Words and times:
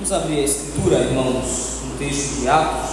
Vamos 0.00 0.12
abrir 0.12 0.38
a 0.38 0.44
escritura, 0.44 0.96
irmãos, 1.00 1.80
no 1.84 1.98
texto 1.98 2.40
de 2.40 2.48
Atos. 2.48 2.90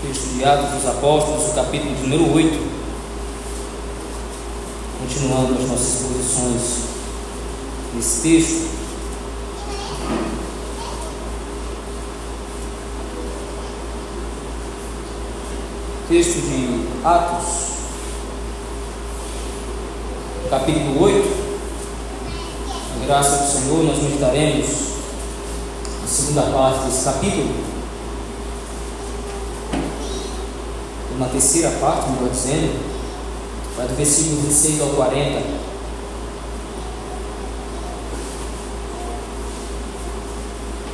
Texto 0.00 0.36
de 0.36 0.44
Atos 0.44 0.70
dos 0.70 0.86
Apóstolos, 0.86 1.50
o 1.50 1.54
capítulo 1.56 1.94
número 1.98 2.32
8. 2.32 2.58
Continuando 5.00 5.54
as 5.54 5.68
nossas 5.68 6.02
posições 6.02 6.62
nesse 7.92 8.22
texto. 8.22 8.70
Texto 16.08 16.40
de 16.40 17.04
Atos, 17.04 17.46
capítulo 20.48 21.02
8. 21.02 21.43
Graça 23.06 23.36
do 23.36 23.52
Senhor, 23.52 23.84
nós 23.84 24.02
meditaremos 24.02 24.66
a 26.02 26.06
segunda 26.06 26.42
parte 26.44 26.86
desse 26.86 27.04
capítulo. 27.04 27.52
Uma 31.14 31.28
terceira 31.28 31.70
parte, 31.72 32.10
melhor 32.12 32.30
dizendo, 32.30 32.80
vai 33.76 33.88
do 33.88 33.94
versículo 33.94 34.40
26 34.40 34.80
ao 34.80 34.88
40. 34.88 35.42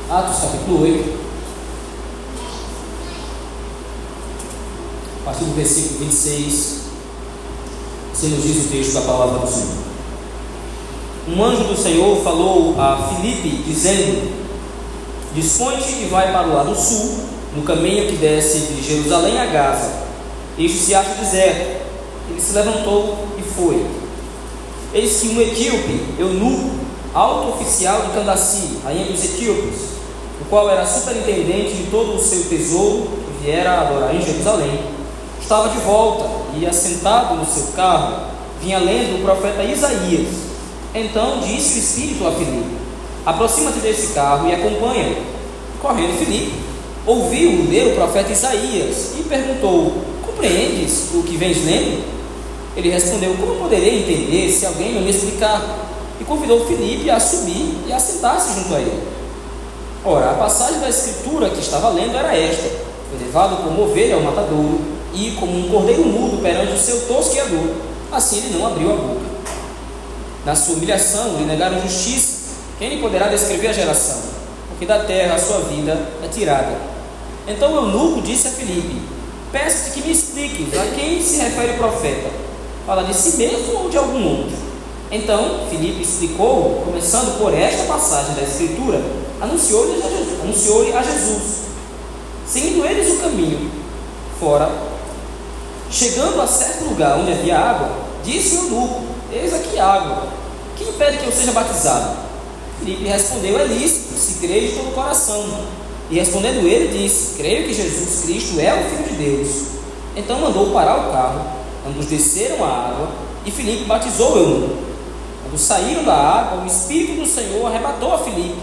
Atos 0.09 0.41
capítulo 0.41 0.81
8, 0.81 1.19
a 5.21 5.25
partir 5.25 5.45
do 5.45 5.55
versículo 5.55 5.99
26, 5.99 6.81
se 8.13 8.25
nos 8.27 8.43
diz 8.43 8.65
o 8.65 8.69
texto 8.69 8.93
da 8.95 9.01
palavra 9.01 9.39
do 9.39 9.47
Senhor. 9.47 9.80
Um 11.33 11.41
anjo 11.45 11.63
do 11.63 11.77
Senhor 11.77 12.21
falou 12.23 12.75
a 12.77 13.07
Filipe, 13.07 13.63
dizendo: 13.63 14.29
Dispõe-te 15.33 16.03
e 16.03 16.07
vai 16.11 16.29
para 16.33 16.45
o 16.45 16.53
lado 16.53 16.75
sul, 16.75 17.21
no 17.55 17.63
caminho 17.63 18.07
que 18.07 18.17
desce 18.17 18.73
de 18.73 18.81
Jerusalém 18.83 19.39
a 19.39 19.45
Gaza. 19.45 19.93
Este 20.59 20.77
se 20.77 20.93
acha 20.93 21.13
deserto. 21.15 21.81
Ele 22.29 22.41
se 22.41 22.51
levantou 22.51 23.27
e 23.37 23.41
foi. 23.41 23.85
Eis 24.93 25.21
que 25.21 25.29
um 25.29 25.41
etíope, 25.41 26.03
eunuco, 26.19 26.71
alto 27.13 27.61
oficial 27.61 28.01
de 28.01 28.11
Candaci, 28.11 28.79
rainha 28.83 29.05
dos 29.05 29.23
etíopes, 29.23 29.79
o 30.41 30.45
qual 30.49 30.69
era 30.69 30.85
superintendente 30.85 31.75
de 31.75 31.83
todo 31.89 32.15
o 32.15 32.19
seu 32.19 32.43
tesouro 32.43 33.07
que 33.07 33.45
viera 33.45 33.79
adorar 33.81 34.13
em 34.13 34.21
Jerusalém, 34.21 34.81
estava 35.41 35.69
de 35.69 35.77
volta 35.77 36.25
e, 36.57 36.65
assentado 36.65 37.35
no 37.35 37.45
seu 37.45 37.67
carro, 37.73 38.25
vinha 38.61 38.79
lendo 38.79 39.21
o 39.21 39.23
profeta 39.23 39.63
Isaías. 39.63 40.50
Então 40.93 41.39
disse 41.39 41.75
o 41.75 41.81
Espírito 41.81 42.27
a 42.27 42.31
Filipe: 42.31 42.75
Aproxima-te 43.25 43.79
desse 43.79 44.13
carro 44.13 44.49
e 44.49 44.53
acompanha. 44.53 45.15
Correndo 45.81 46.17
Filipe, 46.19 46.53
ouviu 47.05 47.69
ler 47.69 47.93
o 47.93 47.95
profeta 47.95 48.31
Isaías 48.31 49.13
e 49.17 49.23
perguntou: 49.23 49.93
Compreendes 50.25 51.09
o 51.13 51.23
que 51.23 51.37
vens 51.37 51.65
lendo? 51.65 52.03
Ele 52.75 52.89
respondeu: 52.89 53.33
Como 53.39 53.55
poderei 53.55 53.99
entender 53.99 54.51
se 54.51 54.65
alguém 54.65 55.01
me 55.01 55.09
explicar? 55.09 55.87
E 56.19 56.23
convidou 56.23 56.67
Filipe 56.67 57.09
a 57.09 57.19
subir 57.19 57.77
e 57.87 57.93
a 57.93 57.99
sentar-se 57.99 58.59
junto 58.59 58.75
a 58.75 58.79
ele. 58.79 59.03
Ora, 60.03 60.31
a 60.31 60.33
passagem 60.33 60.79
da 60.79 60.89
escritura 60.89 61.49
que 61.49 61.59
estava 61.59 61.89
lendo 61.89 62.17
era 62.17 62.35
esta: 62.37 62.69
Foi 63.09 63.25
levado 63.25 63.63
como 63.63 63.83
ovelha 63.83 64.15
ao 64.15 64.21
matadouro 64.21 64.81
e 65.13 65.31
como 65.39 65.57
um 65.57 65.69
cordeiro 65.69 66.05
mudo 66.05 66.41
perante 66.41 66.73
o 66.73 66.77
seu 66.77 67.01
tosqueador, 67.07 67.75
assim 68.11 68.37
ele 68.37 68.57
não 68.57 68.67
abriu 68.67 68.91
a 68.91 68.95
boca. 68.95 69.30
Na 70.45 70.55
sua 70.55 70.75
humilhação 70.75 71.37
lhe 71.37 71.45
negaram 71.45 71.81
justiça. 71.81 72.41
Quem 72.79 72.89
lhe 72.89 73.01
poderá 73.01 73.27
descrever 73.27 73.67
a 73.67 73.73
geração? 73.73 74.17
Porque 74.69 74.85
da 74.85 74.99
terra 75.03 75.35
a 75.35 75.39
sua 75.39 75.59
vida 75.59 75.93
é 76.23 76.27
tirada. 76.27 76.75
Então 77.47 77.73
o 77.73 77.75
eunuco 77.77 78.21
disse 78.21 78.47
a 78.47 78.51
Filipe: 78.51 79.01
Peço-te 79.51 79.91
que 79.91 80.07
me 80.07 80.13
expliques 80.13 80.79
a 80.79 80.85
quem 80.95 81.21
se 81.21 81.37
refere 81.37 81.73
o 81.73 81.77
profeta. 81.77 82.29
Fala 82.87 83.03
de 83.03 83.13
si 83.13 83.37
mesmo 83.37 83.83
ou 83.83 83.89
de 83.89 83.97
algum 83.97 84.39
outro? 84.39 84.55
Então 85.11 85.67
Filipe 85.69 86.01
explicou, 86.01 86.83
começando 86.85 87.37
por 87.37 87.53
esta 87.53 87.83
passagem 87.83 88.33
da 88.33 88.41
Escritura, 88.41 89.01
anunciou-lhe 89.39 90.01
a, 90.01 90.43
anunciou 90.43 90.97
a 90.97 91.03
Jesus. 91.03 91.61
Seguindo 92.47 92.85
eles 92.85 93.13
o 93.13 93.17
caminho, 93.17 93.69
fora, 94.39 94.71
chegando 95.89 96.41
a 96.41 96.47
certo 96.47 96.85
lugar 96.85 97.19
onde 97.19 97.31
havia 97.31 97.59
água, 97.59 97.91
disse 98.23 98.55
o 98.55 98.63
eunuco: 98.63 99.10
Eis 99.31 99.53
aqui 99.53 99.79
água. 99.79 100.27
Que 100.75 100.83
impede 100.83 101.17
que 101.17 101.25
eu 101.25 101.31
seja 101.31 101.51
batizado? 101.51 102.17
Filipe 102.79 103.07
respondeu: 103.07 103.59
É 103.59 103.65
lícito, 103.65 104.13
se 104.13 104.39
crê 104.45 104.67
de 104.67 104.75
todo 104.75 104.89
o 104.89 104.93
coração. 104.93 105.45
E 106.09 106.15
respondendo 106.15 106.67
ele, 106.67 106.97
disse: 106.97 107.37
Creio 107.37 107.65
que 107.65 107.73
Jesus 107.73 108.23
Cristo 108.23 108.59
é 108.59 108.73
o 108.73 108.89
Filho 108.89 109.09
de 109.09 109.23
Deus. 109.23 109.49
Então 110.15 110.41
mandou 110.41 110.71
parar 110.71 111.07
o 111.07 111.11
carro, 111.11 111.41
ambos 111.87 112.07
desceram 112.07 112.63
a 112.65 112.67
água, 112.67 113.07
e 113.45 113.51
Filipe 113.51 113.85
batizou 113.85 114.37
o. 114.37 114.91
Quando 115.43 115.57
saíram 115.57 116.03
da 116.03 116.13
água, 116.13 116.63
o 116.63 116.67
Espírito 116.67 117.21
do 117.21 117.25
Senhor 117.25 117.65
arrebatou 117.65 118.13
a 118.13 118.19
Filipe, 118.19 118.59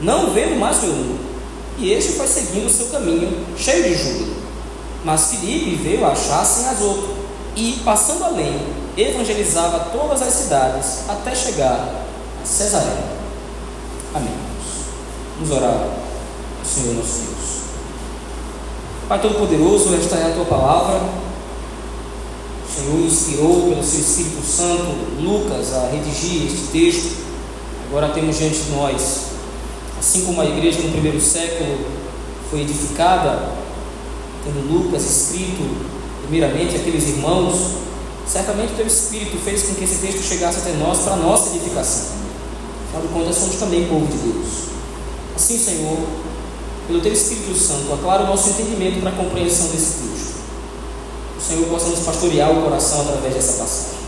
não 0.00 0.30
vendo 0.30 0.58
mais 0.58 0.82
o 0.82 0.86
eunuco. 0.86 1.18
E 1.78 1.92
este 1.92 2.12
foi 2.12 2.26
seguindo 2.26 2.66
o 2.66 2.70
seu 2.70 2.86
caminho, 2.86 3.44
cheio 3.56 3.84
de 3.84 3.94
júbilo. 3.94 4.36
Mas 5.04 5.30
Filipe 5.30 5.76
veio 5.76 6.06
achar-se 6.06 6.62
em 6.62 6.68
Azoto, 6.68 7.08
e, 7.54 7.80
passando 7.84 8.24
além, 8.24 8.58
evangelizava 9.00 9.90
todas 9.92 10.20
as 10.22 10.32
cidades, 10.34 11.08
até 11.08 11.34
chegar 11.34 12.04
a 12.42 12.46
Cesareia. 12.46 13.04
Amém. 14.12 14.34
Vamos 15.36 15.56
orar 15.56 15.70
ao 15.70 16.64
Senhor 16.64 16.94
nosso 16.94 17.18
Deus. 17.18 17.58
Pai 19.08 19.20
Todo-Poderoso, 19.20 19.94
esta 19.94 20.16
é 20.16 20.32
a 20.32 20.34
Tua 20.34 20.44
palavra. 20.46 21.00
O 22.66 22.80
Senhor 22.80 23.06
inspirou 23.06 23.68
pelo 23.68 23.84
Seu 23.84 24.00
Espírito 24.00 24.44
Santo 24.44 25.22
Lucas 25.22 25.74
a 25.74 25.90
redigir 25.90 26.46
este 26.46 26.72
texto. 26.72 27.28
Agora 27.88 28.08
temos 28.08 28.36
diante 28.36 28.58
de 28.58 28.70
nós, 28.72 29.28
assim 29.98 30.24
como 30.26 30.40
a 30.40 30.44
igreja 30.44 30.80
no 30.80 30.92
primeiro 30.92 31.20
século 31.20 31.86
foi 32.50 32.62
edificada, 32.62 33.50
tendo 34.44 34.70
Lucas 34.70 35.04
escrito 35.04 35.86
primeiramente 36.22 36.76
aqueles 36.76 37.08
irmãos, 37.08 37.87
certamente 38.28 38.74
o 38.74 38.76
Teu 38.76 38.86
Espírito 38.86 39.38
fez 39.38 39.62
com 39.62 39.74
que 39.74 39.84
esse 39.84 39.98
texto 39.98 40.22
chegasse 40.22 40.58
até 40.58 40.72
nós 40.72 40.98
para 40.98 41.14
a 41.14 41.16
nossa 41.16 41.48
edificação. 41.50 42.18
Afinal 42.88 43.02
de 43.02 43.08
contas, 43.08 43.36
somos 43.36 43.56
também 43.56 43.88
povo 43.88 44.06
de 44.06 44.18
Deus. 44.18 44.68
Assim, 45.34 45.58
Senhor, 45.58 45.98
pelo 46.86 47.00
Teu 47.00 47.12
Espírito 47.12 47.54
Santo, 47.58 47.92
aclara 47.92 48.24
o 48.24 48.26
nosso 48.26 48.50
entendimento 48.50 49.00
para 49.00 49.10
a 49.10 49.14
compreensão 49.14 49.68
desse 49.68 50.02
texto. 50.02 50.38
O 51.38 51.40
Senhor 51.40 51.68
possa 51.68 51.88
nos 51.88 52.00
pastorear 52.00 52.50
o 52.50 52.62
coração 52.62 53.02
através 53.02 53.34
dessa 53.34 53.52
passagem. 53.54 53.98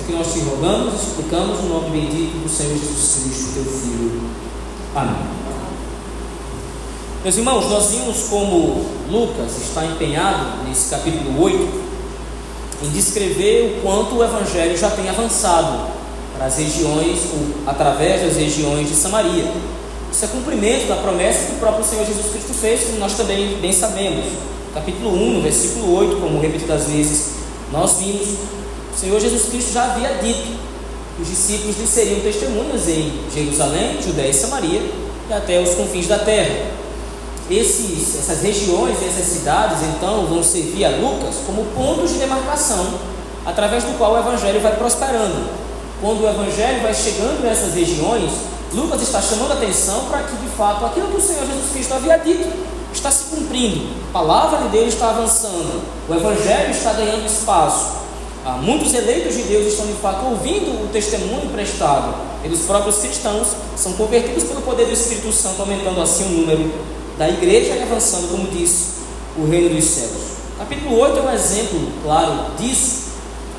É 0.00 0.06
que 0.06 0.12
nós 0.12 0.32
te 0.32 0.40
rogamos 0.40 0.94
e 0.94 1.04
suplicamos 1.04 1.60
no 1.60 1.68
nome 1.68 1.90
bendito 1.90 2.42
do 2.42 2.48
Senhor 2.48 2.78
Jesus 2.78 3.16
Cristo, 3.22 3.54
Teu 3.54 3.64
Filho. 3.64 4.22
Amém. 4.94 5.38
Meus 7.24 7.36
irmãos, 7.36 7.68
nós 7.68 7.90
vimos 7.90 8.28
como 8.28 8.86
Lucas 9.10 9.52
está 9.60 9.84
empenhado 9.84 10.64
nesse 10.64 10.88
capítulo 10.88 11.42
8 11.42 11.87
em 12.82 12.90
descrever 12.90 13.78
o 13.78 13.82
quanto 13.82 14.16
o 14.16 14.24
Evangelho 14.24 14.76
já 14.76 14.90
tem 14.90 15.08
avançado 15.08 15.88
para 16.36 16.46
as 16.46 16.56
regiões, 16.56 17.18
ou 17.32 17.70
através 17.70 18.22
das 18.22 18.36
regiões 18.36 18.88
de 18.88 18.94
Samaria. 18.94 19.52
Isso 20.10 20.24
é 20.24 20.28
cumprimento 20.28 20.86
da 20.86 20.96
promessa 20.96 21.46
que 21.46 21.52
o 21.52 21.58
próprio 21.58 21.84
Senhor 21.84 22.06
Jesus 22.06 22.26
Cristo 22.30 22.54
fez, 22.54 22.84
como 22.84 22.98
nós 22.98 23.14
também 23.14 23.58
bem 23.60 23.72
sabemos. 23.72 24.24
Capítulo 24.72 25.12
1, 25.12 25.32
no 25.34 25.42
versículo 25.42 25.96
8, 25.96 26.16
como 26.16 26.40
repetidas 26.40 26.84
vezes 26.84 27.30
nós 27.72 27.94
vimos, 27.98 28.28
o 28.94 28.98
Senhor 28.98 29.20
Jesus 29.20 29.48
Cristo 29.50 29.72
já 29.72 29.84
havia 29.84 30.14
dito 30.14 30.56
que 31.16 31.22
os 31.22 31.28
discípulos 31.28 31.76
lhe 31.78 31.86
seriam 31.86 32.20
testemunhas 32.20 32.88
em 32.88 33.12
Jerusalém, 33.34 33.98
Judéia 34.00 34.30
e 34.30 34.34
Samaria 34.34 34.82
e 35.28 35.32
até 35.32 35.60
os 35.60 35.74
confins 35.74 36.06
da 36.06 36.18
terra. 36.18 36.70
Esses, 37.50 38.18
essas 38.18 38.42
regiões 38.42 38.98
essas 39.02 39.24
cidades, 39.24 39.78
então, 39.82 40.26
vão 40.26 40.42
servir 40.42 40.84
a 40.84 40.90
Lucas 40.90 41.36
como 41.46 41.64
pontos 41.74 42.12
de 42.12 42.18
demarcação, 42.18 42.86
através 43.46 43.84
do 43.84 43.96
qual 43.96 44.12
o 44.12 44.18
Evangelho 44.18 44.60
vai 44.60 44.76
prosperando. 44.76 45.48
Quando 46.00 46.22
o 46.22 46.28
Evangelho 46.28 46.82
vai 46.82 46.92
chegando 46.92 47.42
nessas 47.42 47.74
regiões, 47.74 48.30
Lucas 48.72 49.00
está 49.00 49.20
chamando 49.20 49.52
a 49.52 49.54
atenção 49.54 50.04
para 50.10 50.24
que, 50.24 50.36
de 50.36 50.48
fato, 50.48 50.84
aquilo 50.84 51.08
que 51.08 51.16
o 51.16 51.20
Senhor 51.20 51.46
Jesus 51.46 51.72
Cristo 51.72 51.94
havia 51.94 52.18
dito 52.18 52.52
está 52.92 53.10
se 53.10 53.24
cumprindo. 53.24 53.88
A 54.10 54.12
palavra 54.12 54.58
de 54.64 54.68
Deus 54.68 54.88
está 54.88 55.08
avançando, 55.10 55.82
o 56.06 56.14
Evangelho 56.14 56.70
está 56.70 56.92
ganhando 56.92 57.24
espaço. 57.26 57.98
Ah, 58.44 58.58
muitos 58.62 58.94
eleitos 58.94 59.34
de 59.34 59.42
Deus 59.42 59.66
estão, 59.66 59.86
de 59.86 59.94
fato, 59.94 60.24
ouvindo 60.26 60.84
o 60.84 60.88
testemunho 60.88 61.50
prestado 61.50 62.14
pelos 62.42 62.60
próprios 62.60 62.98
cristãos, 62.98 63.48
são 63.76 63.92
convertidos 63.94 64.44
pelo 64.44 64.60
poder 64.62 64.86
do 64.86 64.92
Espírito 64.92 65.32
Santo, 65.32 65.60
aumentando 65.60 66.00
assim 66.00 66.24
o 66.24 66.40
número 66.40 66.70
da 67.18 67.28
igreja 67.28 67.74
e 67.74 67.82
avançando, 67.82 68.30
como 68.30 68.48
disse, 68.48 68.98
o 69.36 69.46
reino 69.46 69.74
dos 69.74 69.84
céus. 69.84 70.28
Capítulo 70.56 70.98
8 70.98 71.18
é 71.18 71.22
um 71.22 71.34
exemplo 71.34 71.92
claro 72.02 72.52
disso. 72.56 73.08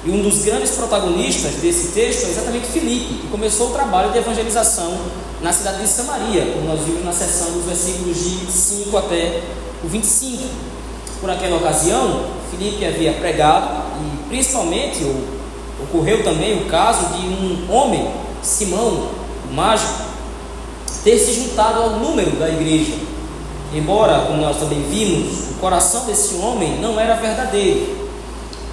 E 0.06 0.09
um 0.09 0.21
dos 0.21 0.44
grandes 0.44 0.71
protagonistas 0.71 1.56
desse 1.56 1.89
texto 1.89 2.25
é 2.25 2.29
exatamente 2.29 2.67
Filipe, 2.67 3.15
que 3.15 3.27
começou 3.27 3.67
o 3.67 3.73
trabalho 3.73 4.13
de 4.13 4.17
evangelização 4.17 4.97
na 5.41 5.51
cidade 5.51 5.81
de 5.81 5.89
Samaria, 5.89 6.53
como 6.53 6.67
nós 6.67 6.79
vimos 6.85 7.03
na 7.03 7.11
seção 7.11 7.51
dos 7.51 7.65
versículos 7.65 8.15
de 8.15 8.50
5 8.50 8.97
até 8.97 9.41
o 9.83 9.88
25. 9.89 10.44
Por 11.19 11.29
aquela 11.29 11.57
ocasião, 11.57 12.27
Filipe 12.50 12.85
havia 12.85 13.11
pregado 13.11 13.83
e 14.01 14.29
principalmente 14.29 15.06
ocorreu 15.83 16.23
também 16.23 16.61
o 16.61 16.65
caso 16.69 17.06
de 17.13 17.27
um 17.27 17.67
homem, 17.69 18.09
Simão, 18.41 19.09
o 19.50 19.53
mágico, 19.53 20.01
ter 21.03 21.17
se 21.17 21.33
juntado 21.33 21.81
ao 21.81 21.89
número 22.00 22.31
da 22.31 22.47
igreja. 22.47 23.08
Embora, 23.74 24.25
como 24.25 24.42
nós 24.42 24.57
também 24.57 24.81
vimos, 24.83 25.51
o 25.51 25.54
coração 25.60 26.06
desse 26.06 26.36
homem 26.36 26.80
não 26.80 27.00
era 27.00 27.16
verdadeiro. 27.16 28.10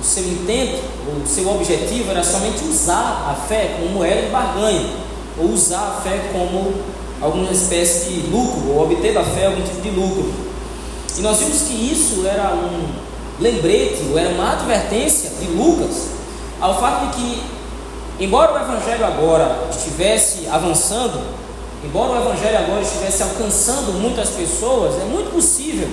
O 0.01 0.05
seu 0.05 0.25
intento, 0.25 0.83
o 1.25 1.27
seu 1.27 1.49
objetivo 1.51 2.11
era 2.11 2.25
somente 2.25 2.65
usar 2.65 3.31
a 3.31 3.35
fé 3.49 3.77
como 3.79 3.95
moeda 3.95 4.23
de 4.23 4.29
barganha, 4.29 4.89
ou 5.39 5.51
usar 5.51 5.99
a 5.99 6.01
fé 6.01 6.31
como 6.33 6.73
alguma 7.21 7.51
espécie 7.51 8.11
de 8.11 8.27
lucro, 8.29 8.71
ou 8.71 8.85
obter 8.85 9.13
da 9.13 9.23
fé 9.23 9.47
algum 9.47 9.63
tipo 9.63 9.81
de 9.83 9.91
lucro. 9.91 10.33
E 11.19 11.21
nós 11.21 11.39
vimos 11.39 11.63
que 11.63 11.75
isso 11.75 12.27
era 12.27 12.55
um 12.55 13.07
lembrete, 13.41 14.03
ou 14.11 14.19
era 14.19 14.31
uma 14.31 14.53
advertência 14.53 15.31
de 15.41 15.47
Lucas, 15.47 16.09
ao 16.61 16.79
fato 16.81 17.07
de 17.07 17.17
que, 17.17 17.43
embora 18.21 18.55
o 18.55 18.59
Evangelho 18.59 19.05
agora 19.05 19.69
estivesse 19.71 20.47
avançando, 20.51 21.21
embora 21.87 22.13
o 22.13 22.23
Evangelho 22.23 22.59
agora 22.59 22.83
estivesse 22.83 23.23
alcançando 23.23 23.93
muitas 23.93 24.31
pessoas, 24.31 25.01
é 25.01 25.05
muito 25.05 25.33
possível 25.33 25.89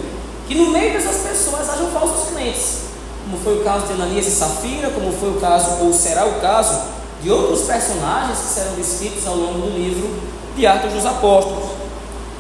que 0.47 0.55
no 0.55 0.71
meio 0.71 0.93
dessas 0.93 1.21
pessoas 1.21 1.69
hajam 1.69 1.87
falsos 1.91 2.29
crentes, 2.33 2.79
como 3.23 3.37
foi 3.37 3.59
o 3.59 3.63
caso 3.63 3.87
de 3.87 3.93
Ananias 3.93 4.27
e 4.27 4.31
Safira, 4.31 4.89
como 4.89 5.11
foi 5.13 5.29
o 5.29 5.39
caso, 5.39 5.83
ou 5.83 5.93
será 5.93 6.25
o 6.25 6.41
caso, 6.41 6.77
de 7.21 7.31
outros 7.31 7.61
personagens 7.61 8.37
que 8.37 8.47
serão 8.47 8.73
descritos 8.73 9.25
ao 9.25 9.35
longo 9.35 9.59
do 9.61 9.77
livro 9.77 10.09
de 10.55 10.67
Atos 10.67 10.91
dos 10.91 11.05
Apóstolos. 11.05 11.69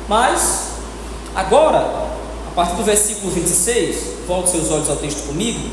Mas, 0.09 0.71
agora, 1.33 1.77
a 2.47 2.55
partir 2.55 2.75
do 2.75 2.83
versículo 2.83 3.31
26, 3.31 4.27
volte 4.27 4.49
seus 4.49 4.69
olhos 4.71 4.89
ao 4.89 4.97
texto 4.97 5.27
comigo, 5.27 5.69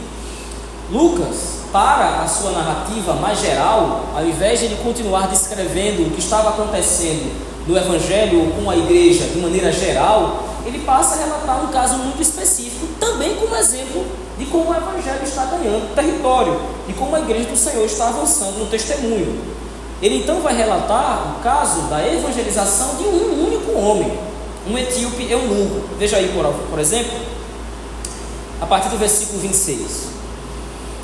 Lucas 0.93 1.61
para 1.73 2.23
a 2.23 2.27
sua 2.27 2.51
narrativa 2.51 3.15
mais 3.15 3.41
geral, 3.41 4.07
ao 4.15 4.25
invés 4.27 4.59
de 4.59 4.67
ele 4.67 4.77
continuar 4.83 5.29
descrevendo 5.29 6.07
o 6.07 6.11
que 6.11 6.19
estava 6.19 6.51
acontecendo 6.51 7.50
no 7.67 7.77
Evangelho 7.77 8.53
com 8.53 8.71
a 8.71 8.77
igreja 8.77 9.25
de 9.25 9.39
maneira 9.39 9.71
geral, 9.71 10.45
ele 10.65 10.81
passa 10.81 11.15
a 11.15 11.19
relatar 11.19 11.65
um 11.65 11.69
caso 11.69 11.95
muito 11.97 12.21
específico, 12.21 12.87
também 12.99 13.35
como 13.37 13.57
exemplo 13.57 14.05
de 14.39 14.47
como 14.47 14.71
o 14.71 14.75
Evangelho 14.75 15.23
está 15.23 15.45
ganhando 15.47 15.95
território 15.95 16.61
e 16.89 16.93
como 16.93 17.15
a 17.15 17.21
igreja 17.21 17.49
do 17.49 17.57
Senhor 17.57 17.85
está 17.85 18.09
avançando 18.09 18.59
no 18.59 18.67
testemunho. 18.67 19.39
Ele 20.03 20.19
então 20.19 20.41
vai 20.41 20.57
relatar 20.57 21.37
o 21.37 21.43
caso 21.43 21.83
da 21.83 22.07
evangelização 22.07 22.97
de 22.97 23.05
um 23.05 23.47
único 23.47 23.79
homem, 23.79 24.19
um 24.67 24.79
etíope 24.79 25.31
eunuco. 25.31 25.83
Veja 25.99 26.17
aí, 26.17 26.33
por, 26.35 26.47
por 26.71 26.79
exemplo, 26.79 27.19
a 28.61 28.67
partir 28.67 28.89
do 28.89 28.97
versículo 28.97 29.41
26. 29.41 30.09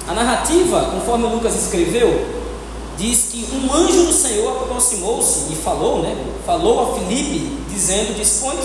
A 0.08 0.14
narrativa, 0.14 0.88
conforme 0.92 1.26
Lucas 1.26 1.54
escreveu, 1.56 2.24
diz 2.96 3.28
que 3.30 3.46
um 3.54 3.72
anjo 3.72 4.06
do 4.06 4.12
Senhor 4.12 4.62
aproximou-se 4.62 5.52
e 5.52 5.56
falou, 5.56 6.02
né? 6.02 6.16
Falou 6.44 6.80
a 6.82 6.98
Filipe, 6.98 7.56
dizendo: 7.68 8.16
Dispõe, 8.16 8.56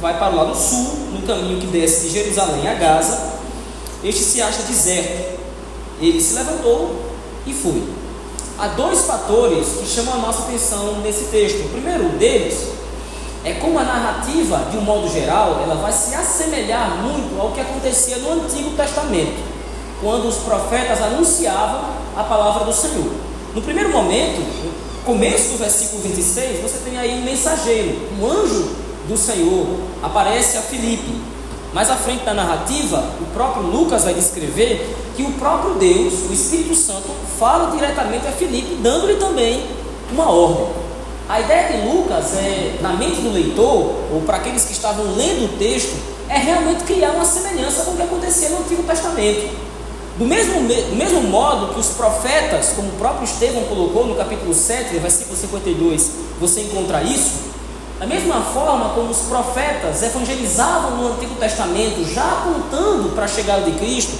vai 0.00 0.18
para 0.18 0.32
o 0.32 0.36
lado 0.36 0.56
sul, 0.56 0.94
no 1.12 1.22
caminho 1.26 1.60
que 1.60 1.66
desce 1.66 2.06
de 2.06 2.10
Jerusalém 2.10 2.68
a 2.68 2.74
Gaza. 2.74 3.40
Este 4.02 4.22
se 4.22 4.40
acha 4.40 4.62
deserto. 4.62 5.40
Ele 6.00 6.20
se 6.20 6.34
levantou 6.34 6.96
e 7.46 7.52
foi. 7.52 7.82
Há 8.58 8.68
dois 8.68 9.02
fatores 9.02 9.66
que 9.78 9.86
chamam 9.86 10.14
a 10.14 10.18
nossa 10.18 10.42
atenção 10.42 11.00
nesse 11.00 11.24
texto. 11.24 11.66
O 11.66 11.68
primeiro 11.68 12.08
deles 12.10 12.68
é 13.44 13.54
como 13.54 13.78
a 13.78 13.84
narrativa, 13.84 14.66
de 14.70 14.76
um 14.76 14.82
modo 14.82 15.08
geral, 15.08 15.60
ela 15.62 15.76
vai 15.76 15.92
se 15.92 16.14
assemelhar 16.14 17.02
muito 17.02 17.40
ao 17.40 17.52
que 17.52 17.60
acontecia 17.60 18.18
no 18.18 18.32
Antigo 18.32 18.70
Testamento 18.70 19.50
quando 20.00 20.28
os 20.28 20.36
profetas 20.36 21.00
anunciavam 21.02 21.90
a 22.16 22.24
palavra 22.24 22.64
do 22.64 22.72
Senhor. 22.72 23.29
No 23.52 23.60
primeiro 23.60 23.90
momento, 23.90 24.38
no 24.38 25.04
começo 25.04 25.50
do 25.50 25.58
versículo 25.58 26.02
26, 26.02 26.60
você 26.62 26.78
tem 26.84 26.96
aí 26.96 27.20
um 27.20 27.24
mensageiro, 27.24 27.98
um 28.20 28.24
anjo 28.24 28.76
do 29.08 29.16
Senhor, 29.16 29.66
aparece 30.00 30.56
a 30.56 30.60
Filipe. 30.60 31.20
Mais 31.72 31.90
à 31.90 31.96
frente 31.96 32.24
da 32.24 32.32
narrativa, 32.32 33.04
o 33.20 33.26
próprio 33.34 33.64
Lucas 33.64 34.04
vai 34.04 34.14
descrever 34.14 34.96
que 35.16 35.24
o 35.24 35.32
próprio 35.32 35.74
Deus, 35.74 36.14
o 36.28 36.32
Espírito 36.32 36.76
Santo, 36.76 37.08
fala 37.40 37.72
diretamente 37.72 38.26
a 38.28 38.32
Filipe, 38.32 38.76
dando-lhe 38.76 39.16
também 39.16 39.66
uma 40.12 40.30
ordem. 40.30 40.66
A 41.28 41.40
ideia 41.40 41.72
de 41.72 41.88
Lucas 41.88 42.36
é, 42.36 42.78
na 42.80 42.92
mente 42.92 43.20
do 43.20 43.32
leitor, 43.32 43.94
ou 44.12 44.22
para 44.24 44.36
aqueles 44.36 44.64
que 44.64 44.72
estavam 44.72 45.16
lendo 45.16 45.46
o 45.46 45.58
texto, 45.58 45.96
é 46.28 46.38
realmente 46.38 46.84
criar 46.84 47.10
uma 47.10 47.24
semelhança 47.24 47.82
com 47.82 47.92
o 47.92 47.96
que 47.96 48.02
acontecia 48.02 48.50
no 48.50 48.60
Antigo 48.60 48.84
Testamento. 48.84 49.69
Do 50.20 50.26
mesmo, 50.26 50.68
do 50.68 50.96
mesmo 50.96 51.22
modo 51.22 51.72
que 51.72 51.80
os 51.80 51.86
profetas, 51.94 52.74
como 52.76 52.88
o 52.88 52.96
próprio 52.98 53.24
Estevão 53.24 53.64
colocou 53.64 54.04
no 54.04 54.14
capítulo 54.16 54.52
7, 54.52 54.98
versículo 54.98 55.34
52, 55.34 56.10
você 56.38 56.60
encontra 56.60 57.02
isso, 57.02 57.36
da 57.98 58.04
mesma 58.04 58.42
forma 58.42 58.90
como 58.90 59.08
os 59.08 59.20
profetas 59.20 60.02
evangelizavam 60.02 60.98
no 60.98 61.14
Antigo 61.14 61.36
Testamento, 61.36 62.04
já 62.04 62.32
apontando 62.32 63.08
para 63.14 63.24
a 63.24 63.28
chegada 63.28 63.62
de 63.62 63.78
Cristo, 63.78 64.12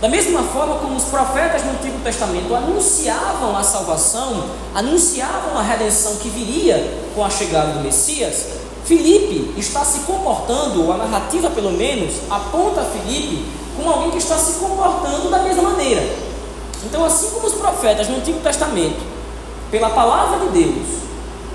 da 0.00 0.08
mesma 0.08 0.42
forma 0.42 0.76
como 0.76 0.96
os 0.96 1.04
profetas 1.04 1.62
no 1.64 1.72
Antigo 1.72 1.98
Testamento 2.02 2.54
anunciavam 2.54 3.54
a 3.54 3.62
salvação, 3.62 4.46
anunciavam 4.74 5.58
a 5.58 5.62
redenção 5.62 6.16
que 6.16 6.30
viria 6.30 6.98
com 7.14 7.22
a 7.22 7.28
chegada 7.28 7.72
do 7.72 7.80
Messias, 7.80 8.46
Filipe 8.86 9.52
está 9.58 9.84
se 9.84 10.00
comportando, 10.00 10.86
ou 10.86 10.92
a 10.94 10.96
narrativa 10.96 11.50
pelo 11.50 11.72
menos, 11.72 12.14
aponta 12.30 12.80
a 12.80 12.84
Filipe 12.86 13.60
com 13.82 13.90
alguém 13.90 14.10
que 14.10 14.18
está 14.18 14.36
se 14.36 14.54
comportando 14.54 15.30
da 15.30 15.40
mesma 15.40 15.62
maneira. 15.62 16.02
Então, 16.84 17.04
assim 17.04 17.30
como 17.30 17.46
os 17.46 17.54
profetas 17.54 18.08
no 18.08 18.16
Antigo 18.16 18.40
Testamento, 18.40 19.00
pela 19.70 19.90
palavra 19.90 20.40
de 20.40 20.62
Deus, 20.62 20.86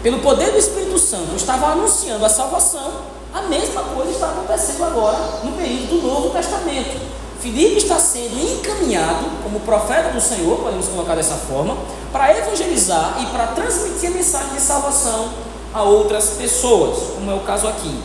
pelo 0.01 0.19
poder 0.19 0.51
do 0.51 0.57
Espírito 0.57 0.97
Santo, 0.97 1.35
estavam 1.35 1.69
anunciando 1.69 2.25
a 2.25 2.29
salvação, 2.29 3.17
a 3.33 3.41
mesma 3.43 3.81
coisa 3.83 4.11
está 4.11 4.27
acontecendo 4.27 4.83
agora 4.83 5.17
no 5.43 5.51
período 5.51 6.01
do 6.01 6.07
Novo 6.07 6.29
Testamento. 6.29 6.99
Filipe 7.39 7.77
está 7.77 7.99
sendo 7.99 8.39
encaminhado 8.39 9.25
como 9.43 9.59
profeta 9.59 10.09
do 10.09 10.19
Senhor, 10.19 10.57
podemos 10.57 10.87
colocar 10.87 11.15
dessa 11.15 11.35
forma, 11.35 11.77
para 12.11 12.35
evangelizar 12.35 13.17
e 13.21 13.25
para 13.27 13.47
transmitir 13.47 14.09
a 14.09 14.13
mensagem 14.13 14.53
de 14.55 14.61
salvação 14.61 15.29
a 15.73 15.83
outras 15.83 16.31
pessoas, 16.31 17.13
como 17.13 17.29
é 17.29 17.35
o 17.35 17.41
caso 17.41 17.67
aqui. 17.67 17.95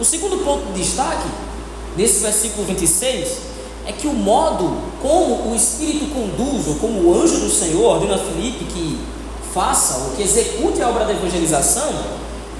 O 0.00 0.04
segundo 0.04 0.44
ponto 0.44 0.72
de 0.72 0.82
destaque 0.82 1.28
nesse 1.96 2.20
versículo 2.20 2.66
26, 2.66 3.28
é 3.86 3.92
que 3.92 4.06
o 4.06 4.12
modo 4.12 4.76
como 5.02 5.50
o 5.50 5.54
Espírito 5.54 6.06
conduz, 6.06 6.66
ou 6.68 6.74
como 6.76 7.02
o 7.02 7.22
anjo 7.22 7.38
do 7.38 7.50
Senhor 7.50 7.84
ordena 7.84 8.14
a 8.14 8.18
Filipe 8.18 8.64
que 8.64 8.98
faça 9.52 9.98
ou 9.98 10.16
que 10.16 10.22
execute 10.22 10.82
a 10.82 10.88
obra 10.88 11.04
da 11.04 11.12
evangelização, 11.12 11.92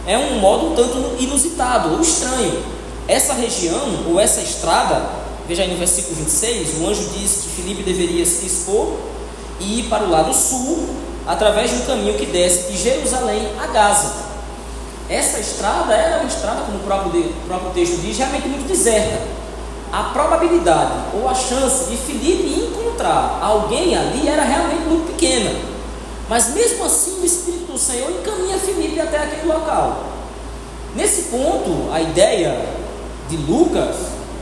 é 0.07 0.19
um 0.19 0.39
modo 0.39 0.73
um 0.73 0.75
tanto 0.75 1.17
inusitado 1.19 1.95
ou 1.95 2.01
estranho. 2.01 2.63
Essa 3.09 3.33
região, 3.35 4.05
ou 4.09 4.21
essa 4.21 4.41
estrada, 4.41 5.11
veja 5.49 5.63
aí 5.63 5.71
no 5.71 5.77
versículo 5.77 6.17
26, 6.17 6.81
o 6.81 6.87
anjo 6.87 7.11
diz 7.19 7.43
que 7.43 7.63
Filipe 7.63 7.83
deveria 7.83 8.25
se 8.25 8.45
dispor 8.45 8.95
e 9.61 9.81
ir 9.81 9.85
para 9.85 10.05
o 10.05 10.11
lado 10.11 10.33
sul, 10.35 10.89
através 11.27 11.71
de 11.71 11.77
um 11.77 11.87
caminho 11.87 12.15
que 12.15 12.27
desce 12.27 12.71
de 12.71 12.79
Jerusalém 12.79 13.49
a 13.59 13.67
Gaza. 13.69 14.24
Essa 15.09 15.39
estrada 15.39 15.95
era 15.95 16.19
uma 16.19 16.29
estrada, 16.29 16.63
como 16.63 16.79
o 16.79 16.81
próprio, 16.81 17.21
o 17.21 17.47
próprio 17.47 17.71
texto 17.73 18.01
diz, 18.01 18.17
realmente 18.17 18.49
muito 18.49 18.67
deserta. 18.67 19.21
A 19.93 20.05
probabilidade 20.05 20.93
ou 21.15 21.29
a 21.29 21.35
chance 21.35 21.91
de 21.91 21.97
Filipe 21.97 22.67
encontrar 22.67 23.39
alguém 23.41 23.97
ali 23.97 24.27
era 24.27 24.43
realmente 24.43 24.85
muito 24.89 25.13
pequena. 25.13 25.51
Mas 26.29 26.55
mesmo 26.55 26.85
assim, 26.85 27.21
o 27.21 27.25
Espírito 27.25 27.73
do 27.73 27.79
Senhor 27.79 28.11
encaminha 28.11 28.59
Filipe 28.59 28.99
até 28.99 29.19
aquele 29.19 29.47
local. 29.47 30.05
Nesse 30.97 31.23
ponto, 31.25 31.93
a 31.93 32.01
ideia 32.01 32.67
de 33.29 33.37
Lucas 33.37 33.97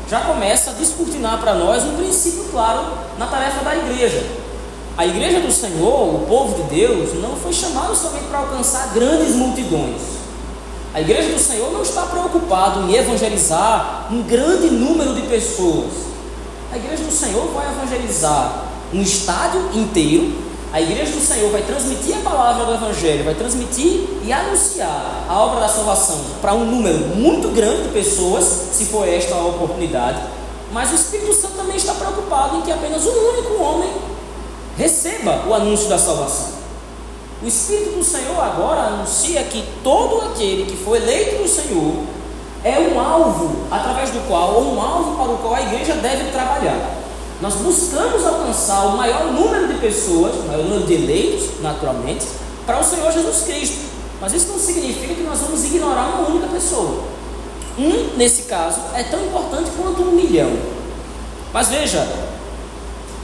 já 0.08 0.20
começa 0.20 0.70
a 0.70 0.74
descortinar 0.74 1.40
para 1.40 1.54
nós 1.54 1.82
um 1.84 1.96
princípio 1.96 2.44
claro 2.50 2.86
na 3.18 3.26
tarefa 3.26 3.64
da 3.64 3.74
igreja. 3.74 4.24
A 4.96 5.06
igreja 5.06 5.40
do 5.40 5.50
Senhor, 5.50 6.14
o 6.14 6.26
povo 6.26 6.62
de 6.62 6.74
Deus, 6.74 7.14
não 7.14 7.34
foi 7.34 7.52
chamado 7.52 7.96
somente 7.96 8.26
para 8.26 8.38
alcançar 8.38 8.92
grandes 8.94 9.34
multidões. 9.34 10.21
A 10.94 11.00
igreja 11.00 11.30
do 11.30 11.38
Senhor 11.38 11.72
não 11.72 11.80
está 11.80 12.02
preocupado 12.02 12.82
em 12.82 12.94
evangelizar 12.94 14.08
um 14.12 14.22
grande 14.22 14.68
número 14.68 15.14
de 15.14 15.22
pessoas. 15.22 15.90
A 16.70 16.76
igreja 16.76 17.02
do 17.04 17.10
Senhor 17.12 17.46
vai 17.46 17.66
evangelizar 17.70 18.64
um 18.92 19.00
estádio 19.00 19.70
inteiro. 19.72 20.52
A 20.70 20.82
igreja 20.82 21.12
do 21.12 21.20
Senhor 21.20 21.50
vai 21.50 21.62
transmitir 21.62 22.14
a 22.16 22.20
palavra 22.20 22.66
do 22.66 22.74
evangelho, 22.74 23.24
vai 23.24 23.34
transmitir 23.34 24.06
e 24.22 24.30
anunciar 24.30 25.24
a 25.28 25.38
obra 25.38 25.60
da 25.60 25.68
salvação 25.68 26.20
para 26.42 26.52
um 26.52 26.64
número 26.66 26.98
muito 27.16 27.48
grande 27.48 27.84
de 27.84 27.88
pessoas, 27.88 28.44
se 28.72 28.84
for 28.86 29.08
esta 29.08 29.34
a 29.34 29.46
oportunidade. 29.46 30.20
Mas 30.72 30.92
o 30.92 30.94
Espírito 30.94 31.32
Santo 31.32 31.54
também 31.56 31.76
está 31.76 31.94
preocupado 31.94 32.58
em 32.58 32.62
que 32.62 32.72
apenas 32.72 33.04
um 33.06 33.30
único 33.30 33.62
homem 33.62 33.90
receba 34.76 35.44
o 35.46 35.54
anúncio 35.54 35.88
da 35.88 35.98
salvação. 35.98 36.61
O 37.42 37.48
Espírito 37.48 37.98
do 37.98 38.04
Senhor 38.04 38.40
agora 38.40 38.82
anuncia 38.82 39.42
que 39.42 39.64
todo 39.82 40.26
aquele 40.26 40.64
que 40.64 40.76
foi 40.76 40.98
eleito 40.98 41.42
do 41.42 41.48
Senhor 41.48 42.04
é 42.62 42.78
um 42.78 43.00
alvo 43.00 43.66
através 43.68 44.10
do 44.10 44.20
qual, 44.28 44.54
ou 44.54 44.74
um 44.74 44.80
alvo 44.80 45.16
para 45.16 45.32
o 45.32 45.38
qual 45.38 45.54
a 45.54 45.62
igreja 45.62 45.94
deve 45.94 46.30
trabalhar. 46.30 46.98
Nós 47.40 47.54
buscamos 47.54 48.24
alcançar 48.24 48.86
o 48.86 48.96
maior 48.96 49.32
número 49.32 49.66
de 49.66 49.80
pessoas, 49.80 50.36
o 50.36 50.46
maior 50.46 50.62
número 50.62 50.86
de 50.86 50.94
eleitos, 50.94 51.60
naturalmente, 51.60 52.24
para 52.64 52.78
o 52.78 52.84
Senhor 52.84 53.10
Jesus 53.10 53.42
Cristo. 53.42 53.90
Mas 54.20 54.32
isso 54.34 54.46
não 54.46 54.58
significa 54.60 55.12
que 55.12 55.22
nós 55.22 55.40
vamos 55.40 55.64
ignorar 55.64 56.14
uma 56.14 56.28
única 56.28 56.46
pessoa. 56.46 57.02
Um, 57.76 58.16
nesse 58.16 58.42
caso, 58.42 58.78
é 58.94 59.02
tão 59.02 59.20
importante 59.20 59.70
quanto 59.76 60.02
um 60.02 60.12
milhão. 60.12 60.52
Mas 61.52 61.68
veja, 61.68 62.06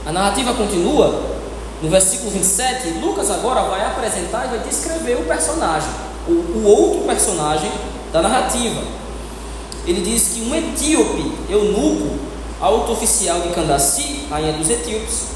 a 0.05 0.11
narrativa 0.11 0.53
continua, 0.53 1.28
no 1.81 1.89
versículo 1.89 2.31
27, 2.31 2.89
Lucas 2.99 3.31
agora 3.31 3.61
vai 3.61 3.85
apresentar 3.85 4.45
e 4.45 4.49
vai 4.49 4.59
descrever 4.59 5.15
o 5.15 5.23
personagem, 5.23 5.89
o, 6.27 6.31
o 6.31 6.63
outro 6.65 7.01
personagem 7.05 7.71
da 8.11 8.21
narrativa. 8.21 8.81
Ele 9.87 10.01
diz 10.01 10.33
que 10.33 10.41
um 10.41 10.53
etíope, 10.53 11.31
eunuco, 11.49 12.17
alto 12.59 12.91
oficial 12.91 13.39
de 13.39 13.49
Candaci, 13.49 14.27
rainha 14.29 14.53
dos 14.53 14.69
etíopes, 14.69 15.29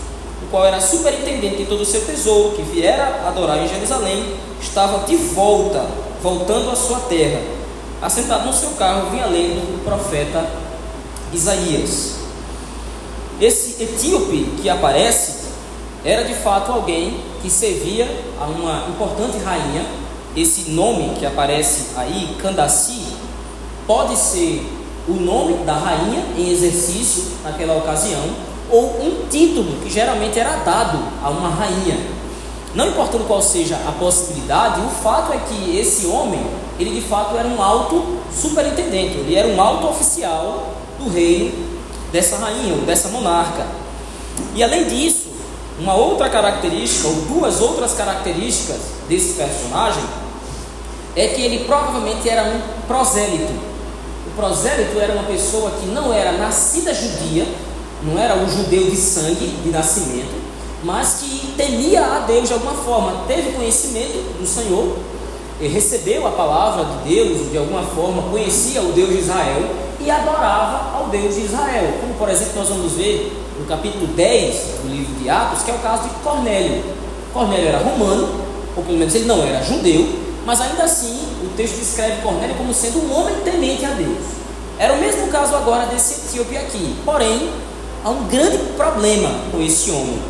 o 0.44 0.48
qual 0.52 0.66
era 0.66 0.82
superintendente 0.82 1.58
de 1.58 1.66
todo 1.66 1.82
o 1.82 1.86
seu 1.86 2.02
tesouro, 2.06 2.56
que 2.58 2.62
viera 2.62 3.24
adorar 3.26 3.60
em 3.60 3.68
Jerusalém, 3.68 4.36
estava 4.62 5.06
de 5.06 5.16
volta, 5.16 5.88
voltando 6.22 6.70
à 6.72 6.76
sua 6.76 7.00
terra. 7.02 7.40
Assentado 8.02 8.46
no 8.46 8.54
seu 8.54 8.72
carro, 8.72 9.12
vinha 9.12 9.26
lendo 9.28 9.78
o 9.78 9.84
profeta 9.86 10.46
Isaías. 11.32 12.16
Esse 13.40 13.82
etíope 13.82 14.56
que 14.62 14.70
aparece 14.70 15.43
era 16.06 16.24
de 16.24 16.34
fato 16.34 16.72
alguém 16.72 17.18
que 17.42 17.50
servia 17.50 18.08
a 18.40 18.46
uma 18.46 18.90
importante 18.90 19.38
rainha. 19.38 19.86
Esse 20.36 20.72
nome 20.72 21.16
que 21.20 21.26
aparece 21.26 21.92
aí, 21.96 22.36
Candaci, 22.42 23.06
pode 23.86 24.18
ser 24.18 24.68
o 25.08 25.14
nome 25.14 25.54
da 25.66 25.74
rainha 25.74 26.26
em 26.38 26.50
exercício 26.50 27.26
naquela 27.44 27.78
ocasião, 27.78 28.22
ou 28.72 29.00
um 29.02 29.28
título 29.30 29.82
que 29.84 29.90
geralmente 29.90 30.40
era 30.40 30.56
dado 30.58 30.98
a 31.22 31.30
uma 31.30 31.50
rainha. 31.50 31.98
Não 32.74 32.88
importando 32.88 33.26
qual 33.26 33.42
seja 33.42 33.76
a 33.88 33.92
possibilidade, 33.92 34.82
o 34.82 34.90
fato 34.90 35.32
é 35.34 35.38
que 35.38 35.78
esse 35.78 36.08
homem, 36.08 36.44
ele 36.80 37.00
de 37.00 37.08
fato 37.08 37.38
era 37.38 37.48
um 37.48 37.62
alto 37.62 38.18
superintendente, 38.36 39.18
ele 39.18 39.36
era 39.36 39.48
um 39.48 39.62
alto 39.62 39.88
oficial 39.88 40.74
do 40.98 41.08
reino 41.10 41.52
dessa 42.12 42.38
rainha, 42.38 42.74
ou 42.74 42.82
dessa 42.82 43.10
monarca. 43.10 43.68
E 44.56 44.64
além 44.64 44.86
disso, 44.86 45.33
uma 45.80 45.96
outra 45.96 46.30
característica, 46.30 47.08
ou 47.08 47.16
duas 47.16 47.62
outras 47.62 47.94
características 47.94 48.78
desse 49.08 49.34
personagem, 49.34 50.04
é 51.16 51.28
que 51.28 51.42
ele 51.42 51.66
provavelmente 51.66 52.28
era 52.30 52.44
um 52.44 52.62
prosélito. 52.88 53.54
O 54.28 54.32
prosélito 54.36 55.00
era 55.00 55.14
uma 55.14 55.24
pessoa 55.24 55.72
que 55.72 55.88
não 55.88 56.14
era 56.14 56.34
nascida 56.34 56.94
judia, 56.94 57.48
não 58.04 58.20
era 58.20 58.36
um 58.36 58.50
judeu 58.50 58.90
de 58.90 58.98
sangue, 58.98 59.48
de 59.64 59.70
nascimento, 59.70 60.42
mas 60.84 61.20
que 61.22 61.54
temia 61.56 62.04
a 62.04 62.20
Deus 62.20 62.48
de 62.48 62.54
alguma 62.54 62.74
forma, 62.74 63.26
teve 63.28 63.54
conhecimento 63.54 64.40
do 64.40 64.46
Senhor, 64.46 64.98
recebeu 65.60 66.28
a 66.28 66.32
palavra 66.32 66.86
de 66.86 67.14
Deus 67.14 67.52
de 67.52 67.58
alguma 67.58 67.84
forma, 67.84 68.24
conhecia 68.24 68.82
o 68.82 68.92
Deus 68.92 69.10
de 69.10 69.20
Israel 69.20 69.70
e 70.00 70.12
adorava 70.12 70.98
ao 70.98 71.08
Deus 71.08 71.36
de 71.36 71.42
Israel. 71.42 71.94
Como 72.02 72.14
por 72.16 72.30
exemplo 72.30 72.54
nós 72.58 72.68
vamos 72.68 72.94
ver 72.94 73.32
no 73.64 73.70
capítulo 73.70 74.08
10 74.08 74.56
do 74.84 74.90
livro 74.90 75.16
de 75.16 75.30
Atos, 75.30 75.64
que 75.64 75.72
é 75.72 75.74
o 75.74 75.80
caso 75.80 76.04
de 76.04 76.16
Cornélio. 76.16 76.84
Cornélio 77.34 77.70
era 77.70 77.78
romano, 77.78 78.42
ou 78.76 78.84
pelo 78.84 78.98
menos 78.98 79.16
ele 79.16 79.26
não 79.26 79.42
era 79.42 79.64
judeu, 79.64 80.06
mas 80.46 80.60
ainda 80.60 80.84
assim 80.84 81.18
o 81.42 81.50
texto 81.56 81.80
descreve 81.80 82.22
Cornélio 82.22 82.56
como 82.56 82.74
sendo 82.74 83.00
um 83.00 83.18
homem 83.18 83.36
temente 83.46 83.86
a 83.86 83.92
Deus. 83.92 84.18
Era 84.78 84.94
o 84.94 85.00
mesmo 85.00 85.28
caso 85.28 85.56
agora 85.56 85.86
desse 85.86 86.28
etíope 86.28 86.58
aqui, 86.58 86.96
porém 87.06 87.52
há 88.04 88.10
um 88.10 88.28
grande 88.28 88.58
problema 88.76 89.30
com 89.50 89.62
esse 89.62 89.90
homem. 89.92 90.22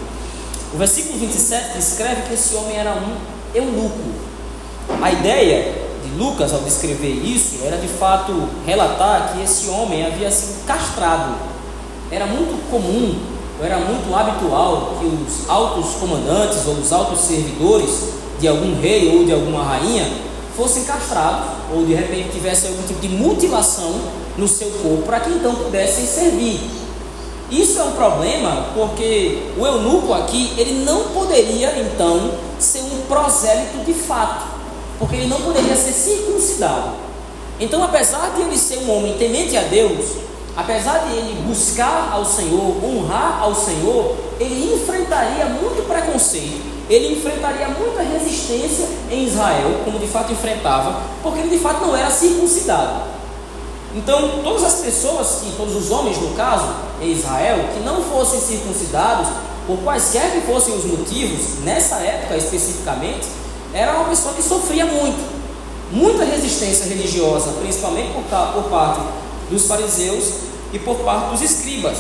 O 0.72 0.78
versículo 0.78 1.18
27 1.18 1.76
descreve 1.76 2.22
que 2.24 2.34
esse 2.36 2.56
homem 2.56 2.78
era 2.78 2.92
um 2.92 3.16
eunuco. 3.56 4.00
A 5.02 5.12
ideia 5.12 5.74
de 6.04 6.10
Lucas 6.18 6.54
ao 6.54 6.60
descrever 6.60 7.14
isso 7.24 7.66
era 7.66 7.78
de 7.78 7.88
fato 7.88 8.48
relatar 8.66 9.34
que 9.34 9.42
esse 9.42 9.70
homem 9.70 10.06
havia 10.06 10.30
sido 10.30 10.66
castrado. 10.68 11.53
Era 12.14 12.28
muito 12.28 12.70
comum, 12.70 13.16
era 13.62 13.78
muito 13.78 14.16
habitual 14.16 14.98
que 15.00 15.06
os 15.06 15.50
altos 15.50 15.96
comandantes 15.96 16.66
ou 16.68 16.76
os 16.76 16.92
altos 16.92 17.20
servidores 17.22 17.90
de 18.40 18.48
algum 18.48 18.80
rei 18.80 19.18
ou 19.18 19.26
de 19.26 19.32
alguma 19.32 19.64
rainha 19.64 20.10
fossem 20.56 20.84
castrados 20.84 21.50
ou 21.74 21.86
de 21.86 21.94
repente 21.94 22.30
tivessem 22.34 22.70
algum 22.70 22.84
tipo 22.84 23.00
de 23.00 23.10
mutilação 23.10 23.94
no 24.38 24.48
seu 24.48 24.70
corpo 24.84 25.04
para 25.04 25.22
que 25.22 25.32
então 25.32 25.56
pudessem 25.56 26.06
servir 26.06 26.60
isso 27.54 27.80
é 27.80 27.84
um 27.84 27.92
problema 27.92 28.70
porque 28.74 29.44
o 29.58 29.66
eunuco 29.66 30.12
aqui, 30.12 30.54
ele 30.58 30.84
não 30.84 31.10
poderia 31.10 31.72
então 31.80 32.32
ser 32.58 32.80
um 32.80 33.02
prosélito 33.08 33.86
de 33.86 33.94
fato, 33.94 34.46
porque 34.98 35.18
ele 35.18 35.28
não 35.28 35.40
poderia 35.40 35.76
ser 35.76 35.92
circuncidado. 35.92 36.94
Então, 37.60 37.84
apesar 37.84 38.34
de 38.36 38.42
ele 38.42 38.58
ser 38.58 38.80
um 38.80 38.98
homem 38.98 39.14
temente 39.20 39.56
a 39.56 39.62
Deus, 39.62 40.04
apesar 40.56 41.00
de 41.00 41.16
ele 41.16 41.42
buscar 41.48 42.12
ao 42.14 42.24
Senhor, 42.24 42.84
honrar 42.84 43.40
ao 43.42 43.56
Senhor, 43.56 44.16
ele 44.40 44.76
enfrentaria 44.76 45.46
muito 45.46 45.88
preconceito, 45.88 46.62
ele 46.90 47.14
enfrentaria 47.14 47.68
muita 47.70 48.04
resistência 48.04 48.88
em 49.10 49.26
Israel, 49.26 49.82
como 49.84 50.00
de 50.00 50.08
fato 50.08 50.32
enfrentava, 50.32 51.02
porque 51.24 51.40
ele 51.40 51.50
de 51.50 51.60
fato 51.60 51.86
não 51.86 51.96
era 51.96 52.12
circuncidado. 52.12 53.14
Então, 53.96 54.42
todas 54.44 54.64
as 54.64 54.76
pessoas, 54.76 55.44
e 55.46 55.52
todos 55.56 55.76
os 55.76 55.92
homens 55.92 56.18
no 56.18 56.34
caso, 56.36 56.68
em 57.02 57.12
Israel, 57.12 57.70
que 57.74 57.80
não 57.84 58.02
fossem 58.04 58.40
circuncidados, 58.40 59.28
por 59.66 59.78
quaisquer 59.78 60.32
que 60.32 60.42
fossem 60.42 60.76
os 60.76 60.84
motivos, 60.84 61.64
nessa 61.64 61.96
época 61.98 62.36
especificamente, 62.36 63.28
era 63.74 63.94
uma 63.94 64.06
pessoa 64.06 64.34
que 64.34 64.44
sofria 64.44 64.86
muito, 64.86 65.24
muita 65.92 66.26
resistência 66.26 66.86
religiosa, 66.86 67.52
principalmente 67.62 68.12
por, 68.14 68.24
por 68.24 68.64
parte 68.70 69.02
dos 69.50 69.66
fariseus 69.66 70.26
e 70.72 70.80
por 70.80 70.98
parte 70.98 71.32
dos 71.32 71.42
escribas. 71.42 71.98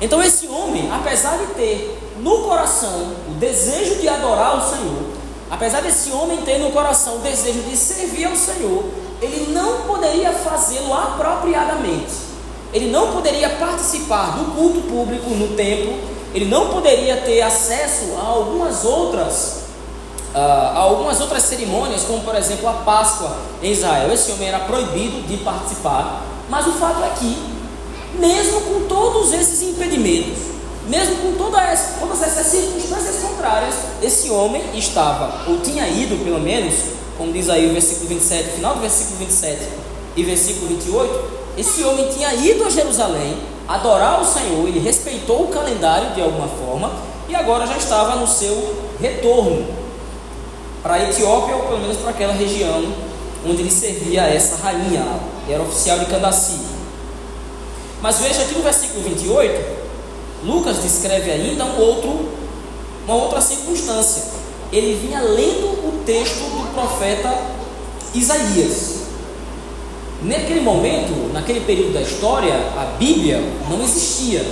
Então, 0.00 0.22
esse 0.22 0.46
homem, 0.48 0.90
apesar 0.92 1.38
de 1.38 1.46
ter 1.54 1.98
no 2.20 2.42
coração 2.42 3.12
o 3.28 3.34
desejo 3.38 3.96
de 3.96 4.08
adorar 4.08 4.58
o 4.58 4.70
Senhor, 4.70 5.02
apesar 5.50 5.80
desse 5.80 6.10
homem 6.10 6.38
ter 6.42 6.58
no 6.58 6.70
coração 6.70 7.16
o 7.16 7.18
desejo 7.18 7.60
de 7.60 7.76
servir 7.76 8.24
ao 8.24 8.36
Senhor, 8.36 8.84
ele 9.20 9.52
não 9.52 9.82
poderia 9.82 10.32
fazê-lo 10.32 10.92
apropriadamente. 10.92 12.12
Ele 12.72 12.90
não 12.90 13.12
poderia 13.12 13.50
participar 13.50 14.36
do 14.38 14.56
culto 14.56 14.80
público 14.82 15.30
no 15.30 15.54
templo, 15.54 15.94
ele 16.34 16.46
não 16.46 16.70
poderia 16.70 17.18
ter 17.18 17.42
acesso 17.42 18.16
a 18.18 18.26
algumas 18.26 18.84
outras 18.84 19.62
a 20.34 20.78
algumas 20.78 21.20
outras 21.20 21.42
cerimônias, 21.42 22.04
como 22.04 22.20
por 22.22 22.34
exemplo 22.34 22.66
a 22.66 22.72
Páscoa 22.72 23.36
em 23.62 23.70
Israel. 23.72 24.10
Esse 24.12 24.32
homem 24.32 24.48
era 24.48 24.60
proibido 24.60 25.20
de 25.26 25.36
participar, 25.38 26.22
mas 26.52 26.66
o 26.66 26.72
fato 26.72 27.02
é 27.02 27.08
que, 27.18 27.34
mesmo 28.18 28.60
com 28.60 28.86
todos 28.86 29.32
esses 29.32 29.62
impedimentos, 29.62 30.36
mesmo 30.86 31.16
com 31.16 31.32
todas, 31.32 31.94
todas 31.98 32.22
essas 32.22 32.46
circunstâncias 32.46 33.22
contrárias, 33.22 33.74
esse 34.02 34.28
homem 34.28 34.62
estava, 34.74 35.48
ou 35.48 35.60
tinha 35.60 35.88
ido 35.88 36.22
pelo 36.22 36.38
menos, 36.38 36.74
como 37.16 37.32
diz 37.32 37.48
aí 37.48 37.70
o 37.70 37.72
versículo 37.72 38.06
27, 38.06 38.50
final 38.50 38.74
do 38.74 38.82
versículo 38.82 39.16
27 39.20 39.62
e 40.14 40.24
versículo 40.24 40.66
28, 40.66 41.24
esse 41.56 41.84
homem 41.84 42.10
tinha 42.10 42.34
ido 42.34 42.66
a 42.66 42.68
Jerusalém 42.68 43.34
adorar 43.66 44.20
o 44.20 44.24
Senhor, 44.26 44.68
ele 44.68 44.78
respeitou 44.78 45.44
o 45.44 45.48
calendário 45.48 46.10
de 46.14 46.20
alguma 46.20 46.48
forma 46.48 46.92
e 47.30 47.34
agora 47.34 47.66
já 47.66 47.78
estava 47.78 48.16
no 48.16 48.26
seu 48.26 48.90
retorno 49.00 49.66
para 50.82 50.96
a 50.96 51.02
Etiópia 51.02 51.56
ou 51.56 51.62
pelo 51.62 51.78
menos 51.78 51.96
para 51.96 52.10
aquela 52.10 52.34
região 52.34 52.92
onde 53.46 53.62
ele 53.62 53.70
servia 53.70 54.24
a 54.24 54.28
essa 54.28 54.56
rainha, 54.56 55.04
que 55.46 55.52
era 55.52 55.62
oficial 55.62 55.98
de 55.98 56.06
Candaci. 56.06 56.58
Mas 58.00 58.18
veja 58.18 58.42
aqui 58.42 58.54
no 58.54 58.62
versículo 58.62 59.02
28, 59.04 59.82
Lucas 60.44 60.82
descreve 60.82 61.30
ainda 61.30 61.64
um 61.64 61.80
outro, 61.80 62.28
uma 63.06 63.14
outra 63.14 63.40
circunstância. 63.40 64.24
Ele 64.72 64.94
vinha 64.94 65.20
lendo 65.20 65.66
o 65.66 66.02
texto 66.04 66.40
do 66.40 66.72
profeta 66.74 67.32
Isaías. 68.14 69.02
Naquele 70.22 70.60
momento, 70.60 71.32
naquele 71.32 71.60
período 71.60 71.92
da 71.92 72.00
história, 72.00 72.54
a 72.54 72.96
Bíblia 72.98 73.40
não 73.68 73.82
existia. 73.82 74.44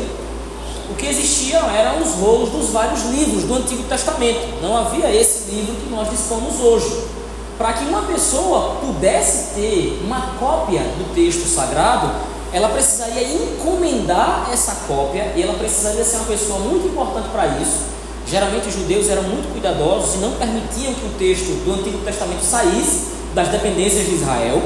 O 0.91 0.95
que 0.95 1.07
existia 1.07 1.59
eram 1.59 2.03
os 2.03 2.15
rolos 2.15 2.51
dos 2.51 2.71
vários 2.71 3.05
livros 3.05 3.45
do 3.45 3.55
Antigo 3.55 3.85
Testamento. 3.85 4.61
Não 4.61 4.77
havia 4.77 5.15
esse 5.15 5.51
livro 5.51 5.75
que 5.77 5.89
nós 5.89 6.11
dispomos 6.11 6.61
hoje. 6.61 7.20
Para 7.61 7.75
que 7.75 7.85
uma 7.85 8.05
pessoa 8.05 8.77
pudesse 8.77 9.55
ter 9.55 10.01
uma 10.03 10.39
cópia 10.39 10.81
do 10.81 11.15
texto 11.15 11.47
sagrado, 11.47 12.11
ela 12.55 12.71
precisaria 12.71 13.35
encomendar 13.35 14.49
essa 14.51 14.87
cópia 14.89 15.35
e 15.37 15.43
ela 15.43 15.53
precisaria 15.53 16.03
ser 16.03 16.17
uma 16.17 16.25
pessoa 16.25 16.59
muito 16.61 16.89
importante 16.89 17.29
para 17.29 17.47
isso 17.59 18.01
Geralmente 18.31 18.69
os 18.69 18.75
judeus 18.75 19.09
eram 19.09 19.25
muito 19.25 19.51
cuidadosos 19.51 20.15
e 20.15 20.19
não 20.19 20.31
permitiam 20.33 20.95
que 20.95 21.05
o 21.05 21.11
texto 21.19 21.65
do 21.65 21.75
Antigo 21.75 21.99
Testamento 21.99 22.45
saísse 22.45 23.09
das 23.35 23.49
dependências 23.49 24.07
de 24.07 24.15
Israel. 24.15 24.63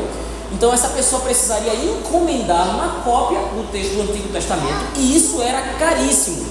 Então 0.52 0.70
essa 0.70 0.88
pessoa 0.88 1.22
precisaria 1.22 1.74
encomendar 1.74 2.68
uma 2.68 3.00
cópia 3.02 3.38
do 3.38 3.72
texto 3.72 3.94
do 3.94 4.02
Antigo 4.02 4.28
Testamento 4.28 4.84
e 4.96 5.16
isso 5.16 5.40
era 5.40 5.62
caríssimo. 5.78 6.44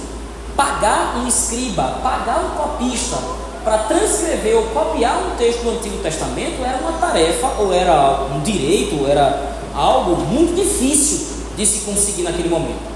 Pagar 0.56 1.16
um 1.18 1.28
escriba, 1.28 2.00
pagar 2.02 2.40
um 2.40 2.50
copista 2.56 3.16
para 3.64 3.78
transcrever 3.78 4.56
ou 4.56 4.64
copiar 4.64 5.18
um 5.26 5.36
texto 5.36 5.62
do 5.62 5.70
Antigo 5.70 5.96
Testamento 6.02 6.62
era 6.62 6.78
uma 6.78 6.92
tarefa 6.98 7.46
ou 7.58 7.72
era 7.72 8.26
um 8.30 8.40
direito, 8.40 9.00
ou 9.00 9.08
era 9.08 9.54
algo 9.74 10.16
muito 10.16 10.54
difícil 10.54 11.26
de 11.56 11.64
se 11.64 11.80
conseguir 11.80 12.22
naquele 12.22 12.50
momento. 12.50 12.92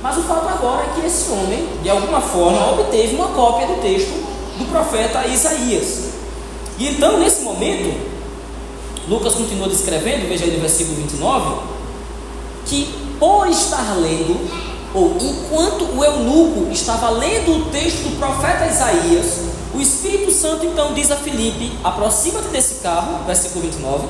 Mas 0.00 0.16
o 0.16 0.22
fato 0.22 0.48
agora 0.48 0.84
é 0.84 0.94
que 0.94 1.06
esse 1.06 1.30
homem, 1.30 1.66
de 1.82 1.90
alguma 1.90 2.20
forma, 2.20 2.72
obteve 2.72 3.16
uma 3.16 3.28
cópia 3.28 3.66
do 3.66 3.82
texto 3.82 4.10
do 4.58 4.64
profeta 4.70 5.26
Isaías. 5.26 6.12
E 6.78 6.88
então, 6.88 7.18
nesse 7.18 7.42
momento, 7.42 7.92
Lucas 9.08 9.34
continua 9.34 9.68
descrevendo, 9.68 10.28
veja 10.28 10.44
aí 10.44 10.52
no 10.52 10.60
versículo 10.60 10.96
29, 10.96 11.56
que 12.66 12.94
por 13.18 13.48
estar 13.48 13.96
lendo, 13.96 14.48
ou 14.94 15.16
enquanto 15.20 15.96
o 15.96 16.04
eunuco 16.04 16.72
estava 16.72 17.10
lendo 17.10 17.56
o 17.56 17.64
texto 17.70 18.08
do 18.08 18.18
profeta 18.18 18.66
Isaías, 18.66 19.51
o 19.74 19.80
Espírito 19.80 20.30
Santo 20.30 20.66
então 20.66 20.92
diz 20.92 21.10
a 21.10 21.16
Filipe: 21.16 21.72
aproxima-te 21.82 22.48
desse 22.48 22.76
carro, 22.76 23.24
versículo 23.24 23.62
29, 23.62 24.06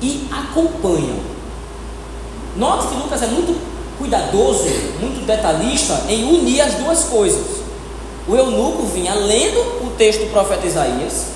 e 0.00 0.28
acompanha. 0.32 1.14
Note 2.56 2.88
que 2.88 2.94
Lucas 2.94 3.22
é 3.22 3.26
muito 3.26 3.58
cuidadoso, 3.98 4.64
muito 5.00 5.26
detalhista 5.26 6.04
em 6.08 6.24
unir 6.24 6.60
as 6.60 6.74
duas 6.74 7.04
coisas. 7.04 7.64
O 8.26 8.34
eunuco 8.34 8.86
vinha 8.86 9.14
lendo 9.14 9.86
o 9.86 9.90
texto 9.98 10.20
do 10.20 10.30
profeta 10.30 10.66
Isaías, 10.66 11.26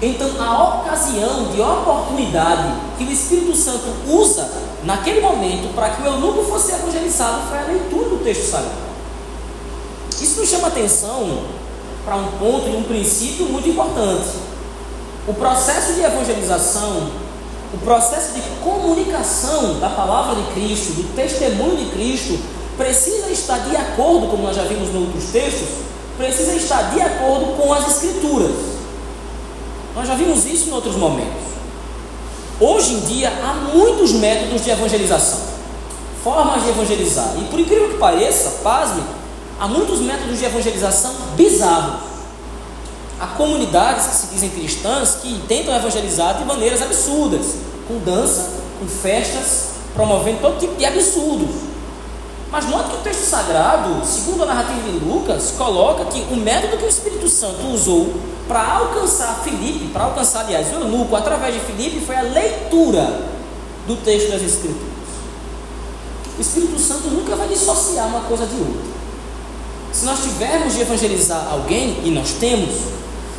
então 0.00 0.30
a 0.40 0.80
ocasião 0.80 1.48
de 1.48 1.60
oportunidade 1.60 2.72
que 2.96 3.04
o 3.04 3.12
Espírito 3.12 3.54
Santo 3.54 3.84
usa 4.06 4.50
naquele 4.84 5.20
momento 5.20 5.74
para 5.74 5.90
que 5.90 6.02
o 6.02 6.06
eunuco 6.06 6.44
fosse 6.44 6.72
evangelizado 6.72 7.48
foi 7.48 7.58
a 7.58 7.64
leitura 7.64 8.08
do 8.08 8.24
texto 8.24 8.50
sagrado. 8.50 8.88
Isso 10.20 10.40
nos 10.40 10.48
chama 10.48 10.68
atenção 10.68 11.42
para 12.08 12.16
um 12.16 12.26
ponto 12.38 12.66
e 12.70 12.74
um 12.74 12.84
princípio 12.84 13.44
muito 13.46 13.68
importante. 13.68 14.30
O 15.26 15.34
processo 15.34 15.92
de 15.92 16.00
evangelização 16.00 17.28
o 17.72 17.76
processo 17.76 18.32
de 18.32 18.40
comunicação 18.62 19.78
da 19.78 19.90
palavra 19.90 20.36
de 20.36 20.52
Cristo, 20.52 20.94
do 20.94 21.14
testemunho 21.14 21.76
de 21.76 21.90
Cristo, 21.90 22.38
precisa 22.78 23.28
estar 23.28 23.58
de 23.58 23.76
acordo, 23.76 24.28
como 24.28 24.44
nós 24.44 24.56
já 24.56 24.62
vimos 24.62 24.88
nos 24.88 25.02
outros 25.02 25.24
textos, 25.24 25.68
precisa 26.16 26.54
estar 26.54 26.94
de 26.94 27.00
acordo 27.02 27.58
com 27.60 27.70
as 27.74 27.86
Escrituras. 27.86 28.56
Nós 29.94 30.08
já 30.08 30.14
vimos 30.14 30.46
isso 30.46 30.70
em 30.70 30.72
outros 30.72 30.96
momentos. 30.96 31.42
Hoje 32.58 32.94
em 32.94 33.00
dia 33.00 33.28
há 33.28 33.52
muitos 33.74 34.12
métodos 34.12 34.64
de 34.64 34.70
evangelização, 34.70 35.40
formas 36.24 36.62
de 36.62 36.70
evangelizar, 36.70 37.34
e 37.38 37.44
por 37.44 37.60
incrível 37.60 37.90
que 37.90 37.98
pareça, 37.98 38.62
pasme, 38.62 39.02
há 39.58 39.66
muitos 39.66 40.00
métodos 40.00 40.38
de 40.38 40.44
evangelização 40.44 41.12
bizarros. 41.36 42.00
Há 43.20 43.26
comunidades 43.28 44.06
que 44.06 44.14
se 44.14 44.26
dizem 44.28 44.50
cristãs 44.50 45.16
que 45.16 45.42
tentam 45.48 45.74
evangelizar 45.74 46.38
de 46.38 46.44
maneiras 46.44 46.80
absurdas, 46.80 47.56
com 47.88 47.98
dança, 47.98 48.48
com 48.78 48.86
festas, 48.86 49.70
promovendo 49.94 50.40
todo 50.40 50.58
tipo 50.58 50.76
de 50.76 50.84
absurdos. 50.84 51.50
Mas 52.50 52.66
note 52.66 52.90
que 52.90 52.96
o 52.96 53.00
texto 53.00 53.24
sagrado, 53.24 54.06
segundo 54.06 54.44
a 54.44 54.46
narrativa 54.46 54.80
de 54.80 55.04
Lucas, 55.04 55.52
coloca 55.58 56.04
que 56.06 56.20
o 56.32 56.36
método 56.36 56.78
que 56.78 56.84
o 56.84 56.88
Espírito 56.88 57.28
Santo 57.28 57.66
usou 57.66 58.14
para 58.46 58.76
alcançar 58.76 59.40
Filipe, 59.42 59.88
para 59.92 60.04
alcançar, 60.04 60.44
aliás, 60.44 60.72
o 60.72 60.76
eunuco, 60.76 61.14
através 61.14 61.54
de 61.54 61.60
Filipe, 61.60 62.00
foi 62.00 62.16
a 62.16 62.22
leitura 62.22 63.20
do 63.86 63.96
texto 63.96 64.30
das 64.30 64.42
Escrituras. 64.42 64.88
O 66.38 66.40
Espírito 66.40 66.78
Santo 66.78 67.08
nunca 67.08 67.34
vai 67.34 67.48
dissociar 67.48 68.06
uma 68.06 68.20
coisa 68.20 68.46
de 68.46 68.54
outra. 68.54 68.97
Se 69.98 70.04
nós 70.04 70.20
tivermos 70.22 70.74
de 70.74 70.82
evangelizar 70.82 71.48
alguém, 71.50 72.02
e 72.04 72.10
nós 72.12 72.30
temos, 72.38 72.70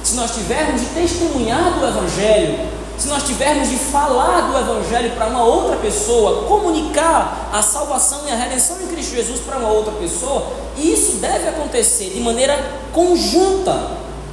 se 0.04 0.13
nós 0.15 0.32
tivermos 0.32 0.82
de 0.82 0.88
testemunhar 0.88 1.80
do 1.80 1.88
Evangelho, 1.88 2.67
se 2.98 3.08
nós 3.08 3.24
tivermos 3.24 3.69
de 3.69 3.78
falar 3.78 4.41
do 4.52 4.58
Evangelho 4.58 5.12
para 5.12 5.28
uma 5.28 5.41
outra 5.41 5.78
pessoa, 5.78 6.43
comunicar 6.50 7.50
a 7.54 7.62
salvação 7.62 8.28
e 8.28 8.32
a 8.32 8.36
redenção 8.36 8.76
em 8.82 8.88
Cristo 8.88 9.15
Jesus 9.15 9.39
para 9.39 9.58
uma 9.58 9.69
outra 9.69 9.93
pessoa, 9.93 10.52
isso 10.78 11.13
deve 11.13 11.48
acontecer 11.48 12.10
de 12.10 12.19
maneira 12.19 12.62
conjunta 12.91 13.91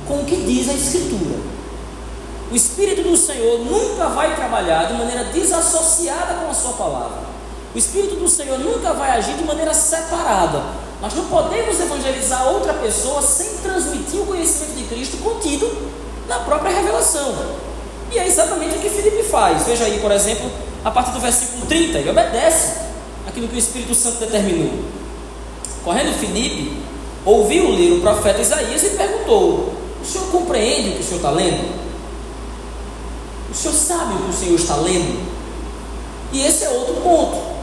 com 0.09 0.15
o 0.15 0.25
que 0.25 0.35
diz 0.35 0.69
a 0.69 0.73
Escritura. 0.73 1.39
O 2.51 2.57
Espírito 2.57 3.09
do 3.09 3.17
Senhor 3.17 3.61
nunca 3.61 4.09
vai 4.09 4.35
trabalhar 4.35 4.89
de 4.89 4.95
maneira 4.95 5.23
desassociada 5.27 6.35
com 6.43 6.51
a 6.51 6.55
Sua 6.55 6.73
palavra. 6.73 7.19
O 7.73 7.79
Espírito 7.79 8.17
do 8.17 8.29
Senhor 8.29 8.59
nunca 8.59 8.93
vai 8.95 9.13
agir 9.13 9.35
de 9.35 9.45
maneira 9.45 9.73
separada. 9.73 10.86
Nós 11.07 11.15
não 11.15 11.27
podemos 11.27 11.79
evangelizar 11.79 12.49
outra 12.49 12.75
pessoa 12.75 13.23
sem 13.23 13.59
transmitir 13.59 14.21
o 14.21 14.27
conhecimento 14.27 14.77
de 14.77 14.83
Cristo 14.93 15.19
contido 15.19 15.71
na 16.27 16.41
própria 16.41 16.75
revelação. 16.75 17.33
E 18.11 18.19
é 18.19 18.27
exatamente 18.27 18.77
o 18.77 18.81
que 18.81 18.91
Felipe 18.91 19.23
faz. 19.23 19.63
Veja 19.63 19.85
aí, 19.85 20.01
por 20.01 20.11
exemplo, 20.11 20.51
a 20.85 20.91
partir 20.91 21.13
do 21.13 21.21
versículo 21.21 21.65
30, 21.67 21.99
ele 21.99 22.11
obedece 22.11 22.79
aquilo 23.25 23.47
que 23.47 23.55
o 23.55 23.59
Espírito 23.59 23.95
Santo 23.95 24.19
determinou. 24.19 24.81
Correndo 25.85 26.13
Felipe, 26.19 26.77
ouviu 27.25 27.71
ler 27.71 27.93
o 27.93 28.01
profeta 28.01 28.41
Isaías 28.41 28.83
e 28.83 28.91
perguntou: 28.91 29.75
O 30.03 30.05
senhor 30.05 30.27
compreende 30.33 30.89
o 30.89 30.93
que 30.95 31.01
o 31.03 31.05
senhor 31.05 31.19
está 31.19 31.31
lendo? 31.31 31.73
O 33.49 33.55
senhor 33.55 33.75
sabe 33.75 34.15
o 34.15 34.19
que 34.25 34.31
o 34.31 34.33
senhor 34.33 34.57
está 34.57 34.75
lendo? 34.75 35.25
E 36.33 36.45
esse 36.45 36.65
é 36.65 36.71
outro 36.71 36.95
ponto. 36.95 37.56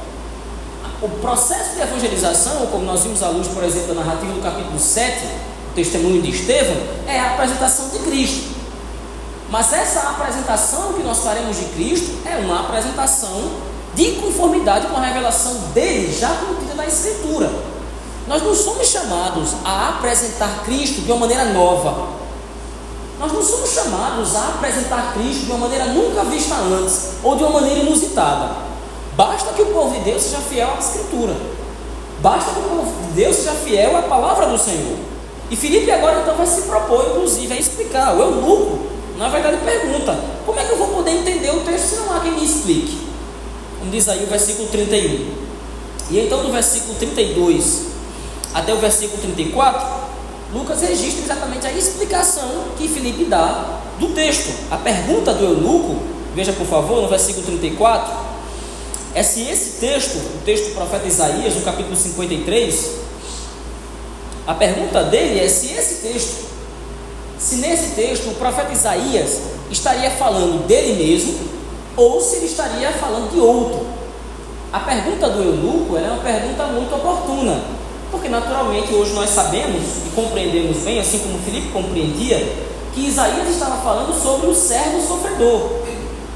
O 1.03 1.09
processo 1.19 1.75
de 1.75 1.81
evangelização, 1.81 2.65
como 2.67 2.85
nós 2.85 3.01
vimos 3.01 3.21
à 3.21 3.27
luz, 3.27 3.49
por 3.49 3.61
exemplo, 3.61 3.93
da 3.93 4.05
narrativa 4.05 4.31
do 4.31 4.41
capítulo 4.41 4.79
7, 4.79 5.25
o 5.71 5.73
testemunho 5.75 6.21
de 6.21 6.29
Estevão, 6.29 6.77
é 7.05 7.19
a 7.19 7.33
apresentação 7.33 7.89
de 7.89 7.99
Cristo. 7.99 8.55
Mas 9.49 9.73
essa 9.73 9.99
apresentação 9.99 10.93
que 10.93 11.03
nós 11.03 11.19
faremos 11.19 11.57
de 11.57 11.65
Cristo 11.65 12.09
é 12.25 12.37
uma 12.37 12.61
apresentação 12.61 13.51
de 13.93 14.13
conformidade 14.13 14.87
com 14.87 14.95
a 14.95 15.01
revelação 15.01 15.53
dele, 15.73 16.17
já 16.17 16.29
contida 16.29 16.73
na 16.73 16.87
Escritura. 16.87 17.51
Nós 18.25 18.41
não 18.41 18.55
somos 18.55 18.87
chamados 18.87 19.49
a 19.65 19.89
apresentar 19.89 20.63
Cristo 20.63 21.01
de 21.01 21.11
uma 21.11 21.19
maneira 21.19 21.51
nova. 21.51 22.13
Nós 23.19 23.29
não 23.29 23.43
somos 23.43 23.73
chamados 23.73 24.33
a 24.37 24.47
apresentar 24.55 25.13
Cristo 25.15 25.47
de 25.47 25.51
uma 25.51 25.67
maneira 25.67 25.87
nunca 25.87 26.23
vista 26.23 26.55
antes 26.55 27.15
ou 27.21 27.35
de 27.35 27.43
uma 27.43 27.59
maneira 27.59 27.81
inusitada. 27.81 28.71
Basta 29.15 29.54
que 29.54 29.62
o 29.62 29.67
povo 29.67 29.93
de 29.95 30.04
Deus 30.04 30.23
seja 30.23 30.38
fiel 30.38 30.69
à 30.76 30.80
Escritura. 30.80 31.36
Basta 32.19 32.52
que 32.52 32.60
o 32.60 32.63
povo 32.63 33.08
de 33.08 33.13
Deus 33.13 33.36
seja 33.36 33.52
fiel 33.52 33.95
à 33.97 34.04
palavra 34.04 34.47
do 34.47 34.58
Senhor. 34.58 34.97
E 35.52 35.56
Felipe 35.56 35.91
agora 35.91 36.21
então 36.21 36.36
vai 36.36 36.47
se 36.47 36.63
propor, 36.63 37.06
inclusive, 37.12 37.54
a 37.54 37.58
explicar. 37.58 38.15
O 38.15 38.21
eunuco, 38.21 38.80
na 39.17 39.30
verdade, 39.30 39.58
pergunta: 39.58 40.17
como 40.45 40.60
é 40.60 40.63
que 40.63 40.71
eu 40.71 40.78
vou 40.78 40.88
poder 40.88 41.12
entender 41.12 41.52
o 41.52 41.62
texto 41.62 41.89
se 41.89 41.95
não 41.97 42.15
há 42.15 42.21
quem 42.21 42.32
me 42.32 42.43
explique? 42.43 42.97
Como 43.80 43.91
diz 43.91 44.08
aí 44.10 44.23
o 44.23 44.28
versículo 44.28 44.67
31. 44.69 45.43
E 46.10 46.19
então, 46.19 46.43
do 46.43 46.52
versículo 46.52 46.95
32 46.95 47.93
até 48.54 48.73
o 48.73 48.78
versículo 48.78 49.21
34, 49.21 49.88
Lucas 50.54 50.82
registra 50.82 51.23
exatamente 51.23 51.65
a 51.65 51.71
explicação 51.71 52.65
que 52.78 52.88
Felipe 52.88 53.26
dá 53.26 53.80
do 53.99 54.10
texto. 54.10 54.54
A 54.71 54.78
pergunta 54.78 55.34
do 55.34 55.43
eunuco, 55.43 56.02
veja 56.36 56.54
por 56.54 56.67
favor, 56.67 57.02
no 57.02 57.08
versículo 57.08 57.45
34 57.45 58.33
é 59.15 59.21
se 59.21 59.47
esse 59.47 59.80
texto, 59.80 60.15
o 60.15 60.41
texto 60.43 60.69
do 60.69 60.76
profeta 60.76 61.08
Isaías, 61.08 61.56
no 61.56 61.62
capítulo 61.62 61.95
53, 61.95 62.91
a 64.47 64.54
pergunta 64.56 65.04
dele 65.04 65.39
é 65.39 65.47
se 65.47 65.71
esse 65.71 66.02
texto, 66.02 66.45
se 67.38 67.56
nesse 67.58 67.91
texto 67.95 68.30
o 68.30 68.36
profeta 68.36 68.73
Isaías 68.73 69.39
estaria 69.69 70.10
falando 70.12 70.65
dele 70.67 71.04
mesmo 71.04 71.36
ou 71.95 72.19
se 72.19 72.38
ele 72.38 72.47
estaria 72.47 72.91
falando 72.91 73.32
de 73.32 73.39
outro. 73.39 73.86
A 74.71 74.80
pergunta 74.80 75.30
do 75.30 75.43
eunuco 75.43 75.95
é 75.95 76.02
uma 76.02 76.23
pergunta 76.23 76.65
muito 76.65 76.95
oportuna, 76.95 77.62
porque 78.10 78.28
naturalmente 78.28 78.91
hoje 78.91 79.13
nós 79.13 79.30
sabemos 79.30 79.84
e 80.08 80.10
compreendemos 80.15 80.78
bem, 80.78 80.99
assim 80.99 81.19
como 81.19 81.38
Filipe 81.39 81.69
compreendia, 81.69 82.39
que 82.91 83.08
Isaías 83.08 83.47
estava 83.47 83.78
falando 83.84 84.19
sobre 84.19 84.47
o 84.47 84.56
servo 84.56 85.08
sofredor, 85.08 85.84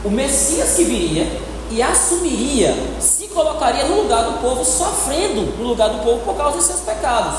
o 0.05 0.11
Messias 0.11 0.75
que 0.75 0.83
viria 0.83 1.46
e 1.69 1.81
assumiria, 1.81 2.75
se 2.99 3.27
colocaria 3.27 3.85
no 3.85 4.03
lugar 4.03 4.23
do 4.23 4.41
povo, 4.41 4.63
sofrendo 4.63 5.57
no 5.57 5.67
lugar 5.67 5.89
do 5.89 6.03
povo 6.03 6.19
por 6.23 6.35
causa 6.35 6.57
dos 6.57 6.65
seus 6.65 6.79
pecados. 6.81 7.35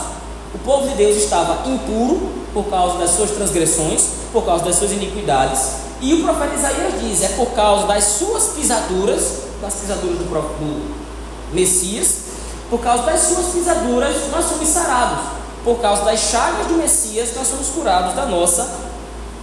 O 0.55 0.59
povo 0.59 0.89
de 0.89 0.95
Deus 0.95 1.17
estava 1.17 1.69
impuro 1.69 2.31
por 2.53 2.65
causa 2.67 2.99
das 2.99 3.11
suas 3.11 3.31
transgressões, 3.31 4.09
por 4.33 4.45
causa 4.45 4.65
das 4.65 4.77
suas 4.77 4.93
iniquidades, 4.93 5.89
e 6.01 6.15
o 6.15 6.23
profeta 6.23 6.55
Isaías 6.55 7.01
diz: 7.01 7.23
é 7.23 7.29
por 7.31 7.51
causa 7.51 7.87
das 7.87 8.05
suas 8.05 8.49
pisaduras, 8.49 9.43
das 9.61 9.75
pisaduras 9.75 10.19
do, 10.19 10.25
do 10.25 10.99
Messias, 11.53 12.19
por 12.71 12.81
causa 12.81 13.05
das 13.05 13.21
suas 13.21 13.47
pisaduras 13.47 14.15
nós 14.31 14.45
somos 14.45 14.69
sarados. 14.69 15.39
por 15.65 15.81
causa 15.81 16.05
das 16.05 16.21
chagas 16.21 16.67
do 16.67 16.75
Messias, 16.75 17.35
nós 17.35 17.47
somos 17.49 17.69
curados 17.69 18.15
da 18.15 18.27
nossa 18.27 18.69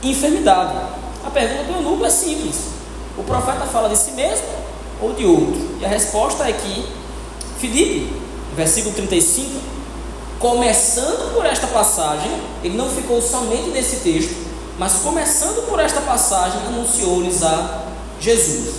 enfermidade. 0.01 0.73
A 1.25 1.29
pergunta 1.29 1.63
do 1.63 1.73
eunuco 1.73 2.05
é 2.05 2.09
simples: 2.09 2.55
o 3.17 3.23
profeta 3.23 3.65
fala 3.65 3.89
de 3.89 3.97
si 3.97 4.11
mesmo 4.11 4.64
ou 5.01 5.13
de 5.13 5.25
outro? 5.25 5.77
E 5.79 5.85
a 5.85 5.87
resposta 5.87 6.47
é 6.47 6.53
que 6.53 6.85
Filipe, 7.59 8.13
versículo 8.55 8.93
35, 8.95 9.49
começando 10.39 11.33
por 11.33 11.45
esta 11.45 11.67
passagem, 11.67 12.31
ele 12.63 12.77
não 12.77 12.89
ficou 12.89 13.21
somente 13.21 13.69
nesse 13.69 13.97
texto, 13.97 14.35
mas 14.77 14.93
começando 14.95 15.67
por 15.67 15.79
esta 15.79 16.01
passagem, 16.01 16.59
anunciou-lhes 16.67 17.41
a 17.43 17.83
Jesus. 18.19 18.75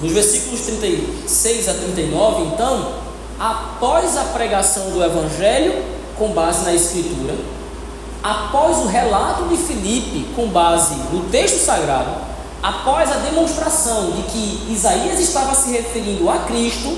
Nos 0.00 0.12
versículos 0.12 0.60
36 0.62 1.68
a 1.68 1.74
39, 1.74 2.42
então, 2.54 2.94
após 3.38 4.16
a 4.16 4.24
pregação 4.24 4.90
do 4.90 5.02
Evangelho, 5.02 5.82
com 6.16 6.28
base 6.28 6.64
na 6.64 6.74
Escritura, 6.74 7.34
após 8.22 8.78
o 8.78 8.86
relato 8.86 9.48
de 9.48 9.56
Filipe, 9.56 10.28
com 10.34 10.48
base 10.48 10.94
no 11.12 11.24
texto 11.30 11.64
sagrado, 11.64 12.31
após 12.62 13.10
a 13.10 13.16
demonstração 13.16 14.12
de 14.12 14.22
que 14.22 14.72
Isaías 14.72 15.18
estava 15.18 15.54
se 15.54 15.70
referindo 15.70 16.30
a 16.30 16.38
Cristo, 16.40 16.96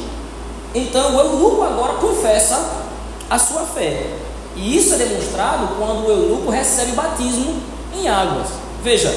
então 0.74 1.16
o 1.16 1.20
eunuco 1.20 1.62
agora 1.62 1.94
confessa 1.94 2.84
a 3.30 3.38
sua 3.38 3.62
fé. 3.62 4.10
E 4.56 4.76
isso 4.76 4.94
é 4.94 4.98
demonstrado 4.98 5.74
quando 5.78 6.06
o 6.06 6.10
eunuco 6.10 6.50
recebe 6.50 6.92
o 6.92 6.94
batismo 6.94 7.56
em 7.94 8.08
águas. 8.08 8.48
Veja, 8.82 9.14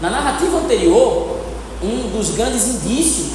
na 0.00 0.10
narrativa 0.10 0.58
anterior, 0.58 1.38
um 1.82 2.10
dos 2.10 2.30
grandes 2.30 2.66
indícios 2.66 3.28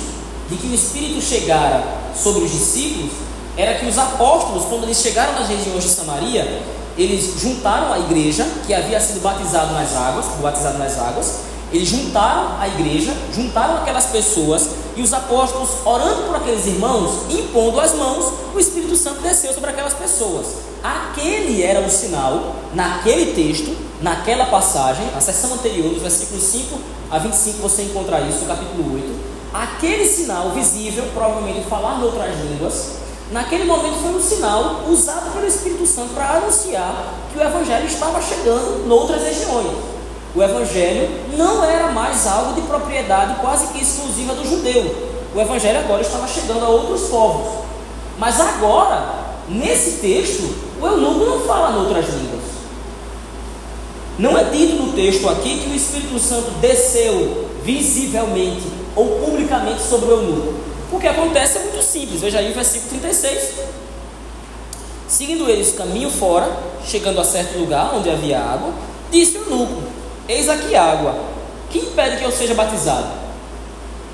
de 0.49 0.57
que 0.57 0.67
o 0.67 0.73
Espírito 0.75 1.21
chegara 1.21 1.83
sobre 2.15 2.43
os 2.43 2.51
discípulos 2.51 3.11
era 3.57 3.75
que 3.75 3.85
os 3.85 3.97
apóstolos, 3.97 4.65
quando 4.65 4.83
eles 4.83 4.97
chegaram 4.97 5.33
nas 5.33 5.47
regiões 5.47 5.83
de 5.83 5.89
Samaria, 5.89 6.61
eles 6.97 7.39
juntaram 7.39 7.91
a 7.91 7.99
igreja 7.99 8.47
que 8.65 8.73
havia 8.73 8.99
sido 8.99 9.21
batizado 9.21 9.73
nas 9.73 9.95
águas, 9.95 10.25
batizado 10.41 10.77
nas 10.77 10.97
águas, 10.97 11.50
eles 11.71 11.87
juntaram 11.87 12.59
a 12.59 12.67
igreja, 12.67 13.15
juntaram 13.33 13.77
aquelas 13.77 14.05
pessoas 14.07 14.69
e 14.95 15.01
os 15.01 15.13
apóstolos, 15.13 15.69
orando 15.85 16.23
por 16.23 16.35
aqueles 16.35 16.65
irmãos, 16.65 17.29
impondo 17.29 17.79
as 17.79 17.93
mãos, 17.93 18.33
o 18.53 18.59
Espírito 18.59 18.95
Santo 18.95 19.21
desceu 19.21 19.53
sobre 19.53 19.69
aquelas 19.69 19.93
pessoas. 19.93 20.47
Aquele 20.83 21.63
era 21.63 21.79
o 21.79 21.89
sinal, 21.89 22.55
naquele 22.73 23.33
texto, 23.33 23.75
naquela 24.01 24.45
passagem, 24.47 25.05
na 25.13 25.21
sessão 25.21 25.53
anterior, 25.53 25.93
dos 25.93 26.01
versículos 26.01 26.43
5 26.43 26.79
a 27.09 27.19
25, 27.19 27.59
você 27.59 27.83
encontra 27.83 28.19
isso, 28.21 28.39
no 28.39 28.47
capítulo 28.47 28.95
8. 28.95 29.31
Aquele 29.53 30.05
sinal 30.05 30.51
visível, 30.51 31.05
provavelmente 31.13 31.67
falar 31.69 31.99
em 31.99 32.03
outras 32.03 32.35
línguas, 32.39 32.91
naquele 33.31 33.63
momento 33.63 34.01
foi 34.01 34.15
um 34.15 34.21
sinal 34.21 34.85
usado 34.89 35.31
pelo 35.31 35.45
Espírito 35.45 35.85
Santo 35.85 36.13
para 36.13 36.37
anunciar 36.37 37.13
que 37.31 37.39
o 37.39 37.41
Evangelho 37.41 37.85
estava 37.85 38.21
chegando 38.21 38.85
em 38.85 38.89
outras 38.89 39.21
regiões. 39.23 39.90
O 40.33 40.41
Evangelho 40.41 41.09
não 41.37 41.63
era 41.63 41.91
mais 41.91 42.25
algo 42.25 42.53
de 42.53 42.61
propriedade 42.61 43.41
quase 43.41 43.67
que 43.67 43.81
exclusiva 43.81 44.33
do 44.33 44.47
judeu. 44.47 45.11
O 45.35 45.39
Evangelho 45.39 45.79
agora 45.79 46.01
estava 46.01 46.27
chegando 46.27 46.63
a 46.63 46.69
outros 46.69 47.09
povos. 47.09 47.65
Mas 48.17 48.39
agora, 48.39 49.15
nesse 49.49 49.99
texto, 49.99 50.55
o 50.81 50.85
eunuco 50.85 51.25
não 51.25 51.39
fala 51.41 51.71
em 51.71 51.79
outras 51.79 52.07
línguas. 52.07 52.41
Não 54.17 54.37
é 54.37 54.43
dito 54.45 54.75
no 54.75 54.93
texto 54.93 55.27
aqui 55.27 55.59
que 55.59 55.69
o 55.69 55.75
Espírito 55.75 56.19
Santo 56.19 56.51
desceu 56.61 57.49
visivelmente 57.63 58.63
ou 58.95 59.19
publicamente 59.19 59.81
sobre 59.81 60.09
o 60.09 60.11
eunuco. 60.11 60.53
O 60.91 60.99
que 60.99 61.07
acontece 61.07 61.57
é 61.57 61.61
muito 61.61 61.81
simples. 61.81 62.21
Veja 62.21 62.39
aí 62.39 62.51
o 62.51 62.55
versículo 62.55 62.89
36. 62.89 63.51
Seguindo 65.07 65.49
eles 65.49 65.73
caminho 65.73 66.09
fora, 66.09 66.49
chegando 66.85 67.19
a 67.19 67.23
certo 67.23 67.57
lugar 67.57 67.95
onde 67.95 68.09
havia 68.09 68.39
água, 68.39 68.71
disse 69.09 69.37
o 69.37 69.41
eunuco: 69.41 69.81
Eis 70.31 70.47
aqui 70.47 70.73
água. 70.77 71.13
Que 71.69 71.79
impede 71.79 72.15
que 72.15 72.23
eu 72.23 72.31
seja 72.31 72.53
batizado? 72.53 73.19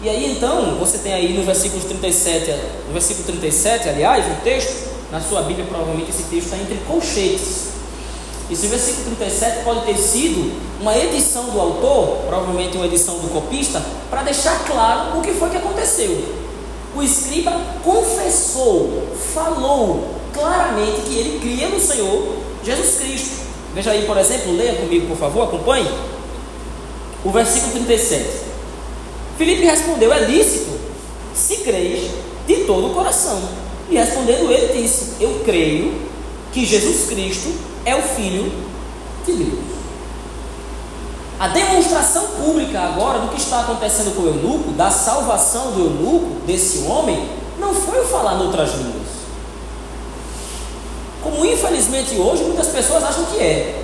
E 0.01 0.09
aí 0.09 0.31
então, 0.31 0.75
você 0.79 0.97
tem 0.97 1.13
aí 1.13 1.37
no 1.37 1.43
versículo 1.43 1.79
37, 1.83 2.51
no 2.87 2.93
versículo 2.93 3.25
37, 3.27 3.89
aliás, 3.89 4.27
no 4.27 4.35
texto, 4.37 4.87
na 5.11 5.21
sua 5.21 5.43
Bíblia 5.43 5.65
provavelmente 5.67 6.09
esse 6.09 6.23
texto 6.23 6.45
está 6.45 6.57
entre 6.57 6.75
colchetes. 6.87 7.67
Esse 8.49 8.65
versículo 8.65 9.15
37 9.15 9.63
pode 9.63 9.85
ter 9.85 9.97
sido 9.97 10.59
uma 10.81 10.97
edição 10.97 11.51
do 11.51 11.59
autor, 11.59 12.23
provavelmente 12.27 12.77
uma 12.77 12.87
edição 12.87 13.19
do 13.19 13.31
copista, 13.31 13.79
para 14.09 14.23
deixar 14.23 14.65
claro 14.65 15.19
o 15.19 15.21
que 15.21 15.33
foi 15.33 15.51
que 15.51 15.57
aconteceu. 15.57 16.35
O 16.95 17.03
escriba 17.03 17.51
confessou, 17.83 19.07
falou 19.35 20.15
claramente 20.33 21.01
que 21.01 21.15
ele 21.15 21.39
cria 21.39 21.69
no 21.69 21.79
Senhor 21.79 22.37
Jesus 22.63 22.97
Cristo. 23.01 23.46
Veja 23.77 23.91
aí, 23.91 24.07
por 24.07 24.17
exemplo, 24.17 24.57
leia 24.57 24.73
comigo, 24.73 25.05
por 25.05 25.17
favor, 25.17 25.43
acompanhe. 25.43 25.87
O 27.23 27.29
versículo 27.29 27.73
37. 27.73 28.27
Filipe 29.37 29.65
respondeu: 29.65 30.11
É 30.11 30.21
lícito, 30.21 30.71
se 31.35 31.57
creis 31.57 32.09
de 32.47 32.55
todo 32.65 32.87
o 32.87 32.93
coração. 32.95 33.39
E 33.87 33.95
respondendo 33.95 34.51
ele, 34.51 34.81
disse: 34.81 35.23
Eu 35.23 35.43
creio 35.45 35.93
que 36.51 36.65
Jesus 36.65 37.07
Cristo 37.07 37.53
é 37.85 37.95
o 37.95 38.01
Filho 38.01 38.51
de 39.23 39.33
Deus. 39.33 39.59
A 41.39 41.49
demonstração 41.49 42.29
pública 42.29 42.79
agora 42.79 43.19
do 43.19 43.27
que 43.27 43.39
está 43.39 43.59
acontecendo 43.59 44.15
com 44.15 44.23
o 44.23 44.27
eunuco, 44.27 44.71
da 44.71 44.89
salvação 44.89 45.73
do 45.73 45.81
eunuco, 45.81 46.47
desse 46.47 46.79
homem, 46.79 47.29
não 47.59 47.75
foi 47.75 48.01
o 48.01 48.05
falar 48.05 48.39
em 48.39 48.47
outras 48.47 48.73
línguas. 48.73 48.96
Como 51.37 51.45
infelizmente 51.45 52.15
hoje 52.15 52.43
muitas 52.45 52.65
pessoas 52.65 53.03
acham 53.03 53.23
que 53.25 53.37
é. 53.37 53.83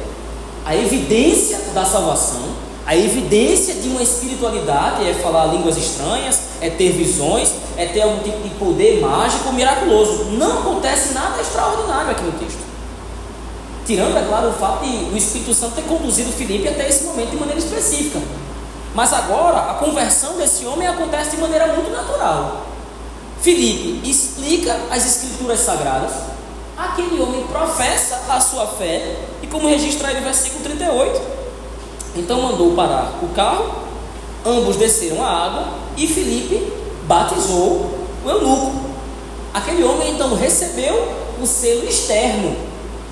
A 0.65 0.75
evidência 0.75 1.59
da 1.75 1.85
salvação, 1.85 2.41
a 2.83 2.95
evidência 2.95 3.75
de 3.75 3.89
uma 3.89 4.01
espiritualidade 4.01 5.07
é 5.07 5.13
falar 5.13 5.53
línguas 5.53 5.77
estranhas, 5.77 6.39
é 6.59 6.71
ter 6.71 6.91
visões, 6.93 7.51
é 7.77 7.85
ter 7.85 8.01
algum 8.01 8.23
tipo 8.23 8.41
de 8.41 8.49
poder 8.55 8.99
mágico, 9.01 9.53
miraculoso. 9.53 10.31
Não 10.31 10.61
acontece 10.61 11.13
nada 11.13 11.39
extraordinário 11.39 12.09
aqui 12.09 12.23
no 12.23 12.31
texto. 12.31 12.57
Tirando, 13.85 14.17
é 14.17 14.23
claro, 14.23 14.49
o 14.49 14.53
fato 14.53 14.83
de 14.83 15.13
o 15.13 15.15
Espírito 15.15 15.53
Santo 15.53 15.75
ter 15.75 15.83
conduzido 15.83 16.31
Filipe 16.31 16.67
até 16.67 16.89
esse 16.89 17.03
momento 17.03 17.29
de 17.29 17.37
maneira 17.37 17.59
específica. 17.59 18.19
Mas 18.95 19.13
agora 19.13 19.59
a 19.59 19.73
conversão 19.75 20.37
desse 20.37 20.65
homem 20.65 20.87
acontece 20.87 21.35
de 21.35 21.37
maneira 21.37 21.67
muito 21.67 21.91
natural. 21.91 22.65
Filipe 23.43 24.09
explica 24.09 24.75
as 24.89 25.05
escrituras 25.05 25.59
sagradas, 25.59 26.32
aquele 26.77 27.21
homem 27.21 27.45
professa 27.47 28.21
a 28.29 28.39
sua 28.39 28.67
fé, 28.67 29.15
e 29.41 29.47
como 29.47 29.67
registra 29.67 30.09
aí 30.09 30.15
no 30.15 30.21
versículo 30.21 30.63
38, 30.63 31.21
então 32.15 32.41
mandou 32.41 32.73
parar 32.73 33.13
o 33.21 33.27
carro, 33.29 33.83
ambos 34.45 34.75
desceram 34.75 35.23
a 35.23 35.27
água 35.27 35.67
e 35.97 36.07
Filipe 36.07 36.71
batizou 37.07 37.91
o 38.23 38.29
eunuco. 38.29 38.73
Aquele 39.53 39.83
homem 39.83 40.11
então 40.11 40.35
recebeu 40.35 41.11
o 41.41 41.45
selo 41.45 41.85
externo 41.85 42.55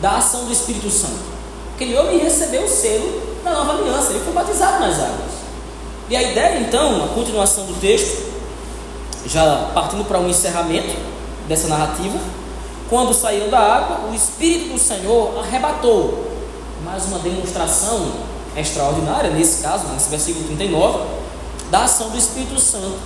da 0.01 0.17
ação 0.17 0.45
do 0.45 0.51
Espírito 0.51 0.89
Santo. 0.89 1.31
Aquele 1.75 1.97
homem 1.97 2.19
recebeu 2.19 2.63
o 2.63 2.69
selo 2.69 3.21
da 3.43 3.51
nova 3.51 3.73
aliança, 3.73 4.11
ele 4.11 4.23
foi 4.23 4.33
batizado 4.33 4.79
nas 4.79 4.99
águas. 4.99 5.31
E 6.09 6.15
a 6.15 6.21
ideia 6.21 6.59
então, 6.59 7.03
a 7.05 7.07
continuação 7.09 7.65
do 7.65 7.79
texto, 7.79 8.31
já 9.25 9.71
partindo 9.73 10.03
para 10.05 10.19
um 10.19 10.27
encerramento 10.27 10.95
dessa 11.47 11.67
narrativa, 11.67 12.19
quando 12.91 13.13
saíram 13.13 13.49
da 13.49 13.57
água, 13.57 14.09
o 14.11 14.13
Espírito 14.13 14.73
do 14.73 14.77
Senhor 14.77 15.39
arrebatou. 15.39 16.27
Mais 16.83 17.05
uma 17.05 17.19
demonstração 17.19 18.11
extraordinária, 18.53 19.29
nesse 19.29 19.63
caso, 19.63 19.87
nesse 19.93 20.09
versículo 20.09 20.43
39, 20.43 20.99
da 21.69 21.85
ação 21.85 22.09
do 22.09 22.17
Espírito 22.17 22.59
Santo. 22.59 22.99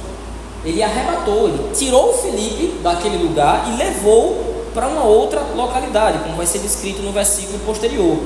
Ele 0.64 0.82
arrebatou, 0.82 1.50
ele 1.50 1.72
tirou 1.76 2.12
Felipe 2.18 2.80
daquele 2.82 3.18
lugar 3.18 3.72
e 3.72 3.78
levou 3.78 4.66
para 4.74 4.88
uma 4.88 5.04
outra 5.04 5.42
localidade, 5.56 6.18
como 6.18 6.36
vai 6.36 6.48
ser 6.48 6.58
descrito 6.58 7.04
no 7.04 7.12
versículo 7.12 7.60
posterior. 7.60 8.18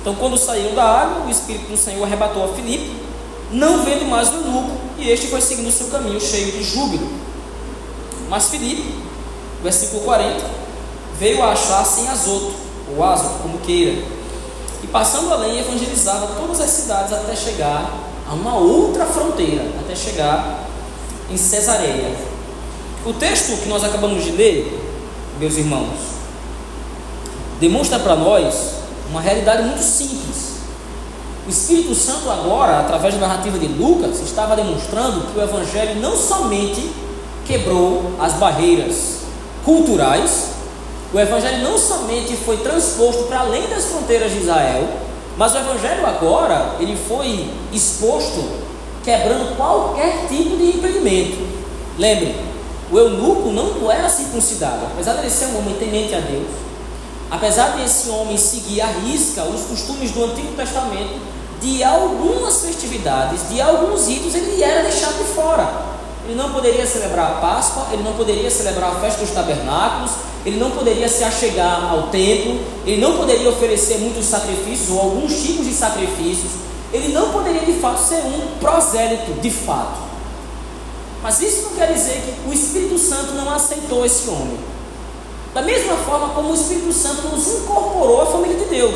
Então, 0.00 0.16
quando 0.16 0.36
saíram 0.36 0.74
da 0.74 0.82
água, 0.82 1.26
o 1.28 1.30
Espírito 1.30 1.70
do 1.70 1.76
Senhor 1.76 2.02
arrebatou 2.02 2.42
a 2.42 2.48
Filipe, 2.48 2.90
não 3.52 3.84
vendo 3.84 4.06
mais 4.06 4.28
o 4.28 4.38
eunuco, 4.38 4.72
e 4.98 5.08
este 5.08 5.28
foi 5.28 5.40
seguindo 5.40 5.68
o 5.68 5.72
seu 5.72 5.86
caminho 5.86 6.20
cheio 6.20 6.50
de 6.50 6.64
júbilo. 6.64 7.08
Mas 8.28 8.48
Filipe, 8.48 8.92
versículo 9.62 10.00
40, 10.00 10.59
veio 11.20 11.42
a 11.42 11.52
achar 11.52 11.84
sem 11.84 12.08
Azoto, 12.08 12.52
ou 12.96 13.04
Azoto, 13.04 13.42
como 13.42 13.58
queira, 13.58 14.02
e 14.82 14.86
passando 14.86 15.30
além 15.30 15.60
evangelizava 15.60 16.28
todas 16.28 16.58
as 16.62 16.70
cidades 16.70 17.12
até 17.12 17.36
chegar 17.36 17.92
a 18.26 18.32
uma 18.32 18.56
outra 18.56 19.04
fronteira, 19.04 19.66
até 19.78 19.94
chegar 19.94 20.64
em 21.30 21.36
Cesareia. 21.36 22.16
O 23.04 23.12
texto 23.12 23.60
que 23.62 23.68
nós 23.68 23.84
acabamos 23.84 24.24
de 24.24 24.30
ler, 24.30 24.80
meus 25.38 25.58
irmãos, 25.58 25.94
demonstra 27.60 27.98
para 27.98 28.16
nós 28.16 28.54
uma 29.10 29.20
realidade 29.20 29.64
muito 29.64 29.82
simples. 29.82 30.50
O 31.46 31.50
Espírito 31.50 31.94
Santo 31.94 32.30
agora, 32.30 32.80
através 32.80 33.14
da 33.14 33.26
narrativa 33.26 33.58
de 33.58 33.66
Lucas, 33.66 34.20
estava 34.20 34.56
demonstrando 34.56 35.26
que 35.26 35.38
o 35.38 35.42
Evangelho 35.42 36.00
não 36.00 36.16
somente 36.16 36.90
quebrou 37.44 38.14
as 38.18 38.34
barreiras 38.34 39.20
culturais, 39.64 40.59
O 41.12 41.18
Evangelho 41.18 41.64
não 41.64 41.76
somente 41.76 42.36
foi 42.36 42.58
transposto 42.58 43.24
para 43.24 43.40
além 43.40 43.68
das 43.68 43.86
fronteiras 43.86 44.30
de 44.30 44.38
Israel, 44.38 44.88
mas 45.36 45.52
o 45.54 45.58
Evangelho 45.58 46.06
agora 46.06 46.76
ele 46.78 46.96
foi 46.96 47.50
exposto 47.72 48.48
quebrando 49.02 49.56
qualquer 49.56 50.28
tipo 50.28 50.56
de 50.56 50.76
impedimento. 50.76 51.38
Lembre, 51.98 52.36
o 52.92 52.98
eunuco 52.98 53.50
não 53.50 53.90
era 53.90 54.08
circuncidado, 54.08 54.86
apesar 54.86 55.14
de 55.14 55.20
ele 55.20 55.30
ser 55.30 55.46
um 55.46 55.58
homem 55.58 55.74
temente 55.74 56.14
a 56.14 56.20
Deus, 56.20 56.46
apesar 57.28 57.76
desse 57.76 58.08
homem 58.10 58.36
seguir 58.36 58.80
à 58.80 58.86
risca 58.86 59.42
os 59.44 59.62
costumes 59.62 60.12
do 60.12 60.24
Antigo 60.24 60.54
Testamento, 60.54 61.20
de 61.60 61.82
algumas 61.84 62.62
festividades, 62.62 63.48
de 63.48 63.60
alguns 63.60 64.08
ritos, 64.08 64.34
ele 64.34 64.62
era 64.62 64.82
deixado 64.82 65.18
de 65.18 65.24
fora. 65.34 65.90
Ele 66.24 66.34
não 66.34 66.52
poderia 66.52 66.86
celebrar 66.86 67.32
a 67.32 67.34
Páscoa, 67.34 67.86
ele 67.92 68.02
não 68.02 68.12
poderia 68.12 68.50
celebrar 68.50 68.92
a 68.92 69.00
festa 69.00 69.20
dos 69.20 69.30
tabernáculos, 69.30 70.12
ele 70.44 70.58
não 70.58 70.70
poderia 70.70 71.08
se 71.08 71.22
achegar 71.22 71.92
ao 71.92 72.04
templo, 72.04 72.60
ele 72.86 73.00
não 73.00 73.16
poderia 73.16 73.48
oferecer 73.48 73.98
muitos 73.98 74.24
sacrifícios 74.24 74.90
ou 74.90 75.00
alguns 75.00 75.42
tipos 75.42 75.66
de 75.66 75.72
sacrifícios, 75.72 76.52
ele 76.92 77.12
não 77.12 77.30
poderia 77.30 77.60
de 77.60 77.74
fato 77.74 77.98
ser 77.98 78.22
um 78.24 78.58
prosélito, 78.58 79.32
de 79.40 79.50
fato. 79.50 80.00
Mas 81.22 81.40
isso 81.42 81.62
não 81.64 81.72
quer 81.72 81.92
dizer 81.92 82.22
que 82.22 82.48
o 82.48 82.52
Espírito 82.52 82.98
Santo 82.98 83.32
não 83.34 83.52
aceitou 83.52 84.04
esse 84.06 84.28
homem. 84.30 84.58
Da 85.52 85.60
mesma 85.62 85.96
forma 85.96 86.30
como 86.30 86.50
o 86.50 86.54
Espírito 86.54 86.92
Santo 86.92 87.28
nos 87.28 87.46
incorporou 87.46 88.22
à 88.22 88.26
família 88.26 88.56
de 88.56 88.64
Deus. 88.64 88.94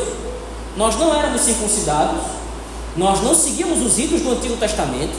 Nós 0.77 0.97
não 0.97 1.15
éramos 1.15 1.43
circuncidados, 1.43 2.23
nós 2.97 3.23
não 3.23 3.35
seguíamos 3.35 3.85
os 3.85 3.99
ritos 3.99 4.23
do 4.23 4.31
Antigo 4.31 4.57
Testamento, 4.57 5.15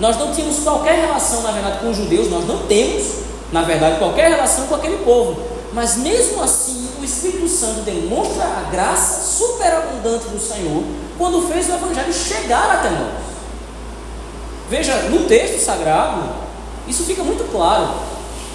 nós 0.00 0.18
não 0.18 0.32
tínhamos 0.32 0.58
qualquer 0.60 0.98
relação, 1.00 1.42
na 1.42 1.52
verdade, 1.52 1.78
com 1.78 1.90
os 1.90 1.96
judeus, 1.96 2.30
nós 2.30 2.46
não 2.46 2.58
temos, 2.66 3.04
na 3.52 3.62
verdade, 3.62 3.98
qualquer 3.98 4.30
relação 4.30 4.66
com 4.66 4.74
aquele 4.74 4.98
povo. 4.98 5.57
Mas 5.72 5.96
mesmo 5.96 6.42
assim, 6.42 6.88
o 7.00 7.04
Espírito 7.04 7.48
Santo 7.48 7.82
demonstra 7.82 8.44
a 8.44 8.70
graça 8.70 9.20
superabundante 9.36 10.28
do 10.28 10.40
Senhor 10.40 10.82
quando 11.18 11.46
fez 11.48 11.68
o 11.68 11.74
Evangelho 11.74 12.12
chegar 12.12 12.76
até 12.76 12.90
nós. 12.90 13.28
Veja, 14.70 14.94
no 15.10 15.26
texto 15.26 15.62
sagrado, 15.62 16.22
isso 16.86 17.04
fica 17.04 17.22
muito 17.22 17.50
claro. 17.52 17.88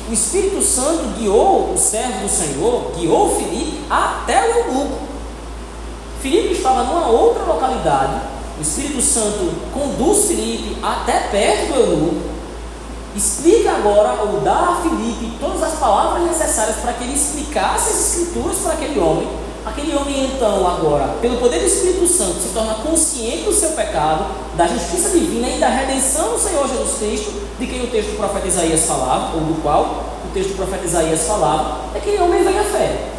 O 0.10 0.14
Espírito 0.14 0.62
Santo 0.62 1.18
guiou 1.18 1.74
o 1.74 1.78
servo 1.78 2.22
do 2.22 2.30
Senhor, 2.30 2.92
guiou 2.98 3.38
Filipe 3.38 3.86
até 3.90 4.44
o 4.44 4.58
eunuco. 4.60 5.00
Filipe 6.22 6.54
estava 6.54 6.84
numa 6.84 7.08
outra 7.08 7.44
localidade. 7.44 8.22
O 8.58 8.62
Espírito 8.62 9.02
Santo 9.02 9.54
conduz 9.74 10.28
Filipe 10.28 10.78
até 10.82 11.20
perto 11.32 11.74
do 11.74 11.80
eunuco 11.80 12.33
explica 13.16 13.72
agora, 13.72 14.22
ou 14.22 14.42
dá 14.42 14.54
a 14.54 14.82
Filipe 14.82 15.38
todas 15.40 15.62
as 15.64 15.74
palavras 15.80 16.24
necessárias 16.24 16.78
para 16.78 16.94
que 16.94 17.04
ele 17.04 17.14
explicasse 17.14 17.90
as 17.90 18.00
escrituras 18.00 18.58
para 18.58 18.74
aquele 18.74 19.00
homem. 19.00 19.28
Aquele 19.66 19.96
homem, 19.96 20.26
então, 20.26 20.68
agora, 20.68 21.16
pelo 21.22 21.38
poder 21.38 21.60
do 21.60 21.66
Espírito 21.66 22.06
Santo, 22.06 22.42
se 22.42 22.50
torna 22.50 22.74
consciente 22.76 23.44
do 23.44 23.54
seu 23.54 23.70
pecado, 23.70 24.26
da 24.58 24.68
justiça 24.68 25.10
divina 25.10 25.48
e 25.48 25.58
da 25.58 25.70
redenção 25.70 26.34
do 26.34 26.40
Senhor 26.40 26.68
Jesus 26.68 26.98
Cristo, 26.98 27.32
de 27.58 27.68
quem 27.68 27.82
o 27.82 27.88
texto 27.88 28.12
do 28.12 28.18
profeta 28.18 28.46
Isaías 28.46 28.82
falava, 28.82 29.36
ou 29.36 29.42
do 29.42 29.62
qual 29.62 30.04
o 30.26 30.34
texto 30.34 30.50
do 30.50 30.56
profeta 30.58 30.86
Isaías 30.86 31.22
falava, 31.22 31.96
aquele 31.96 32.22
homem 32.22 32.44
vem 32.44 32.60
à 32.60 32.64
fé. 32.64 33.10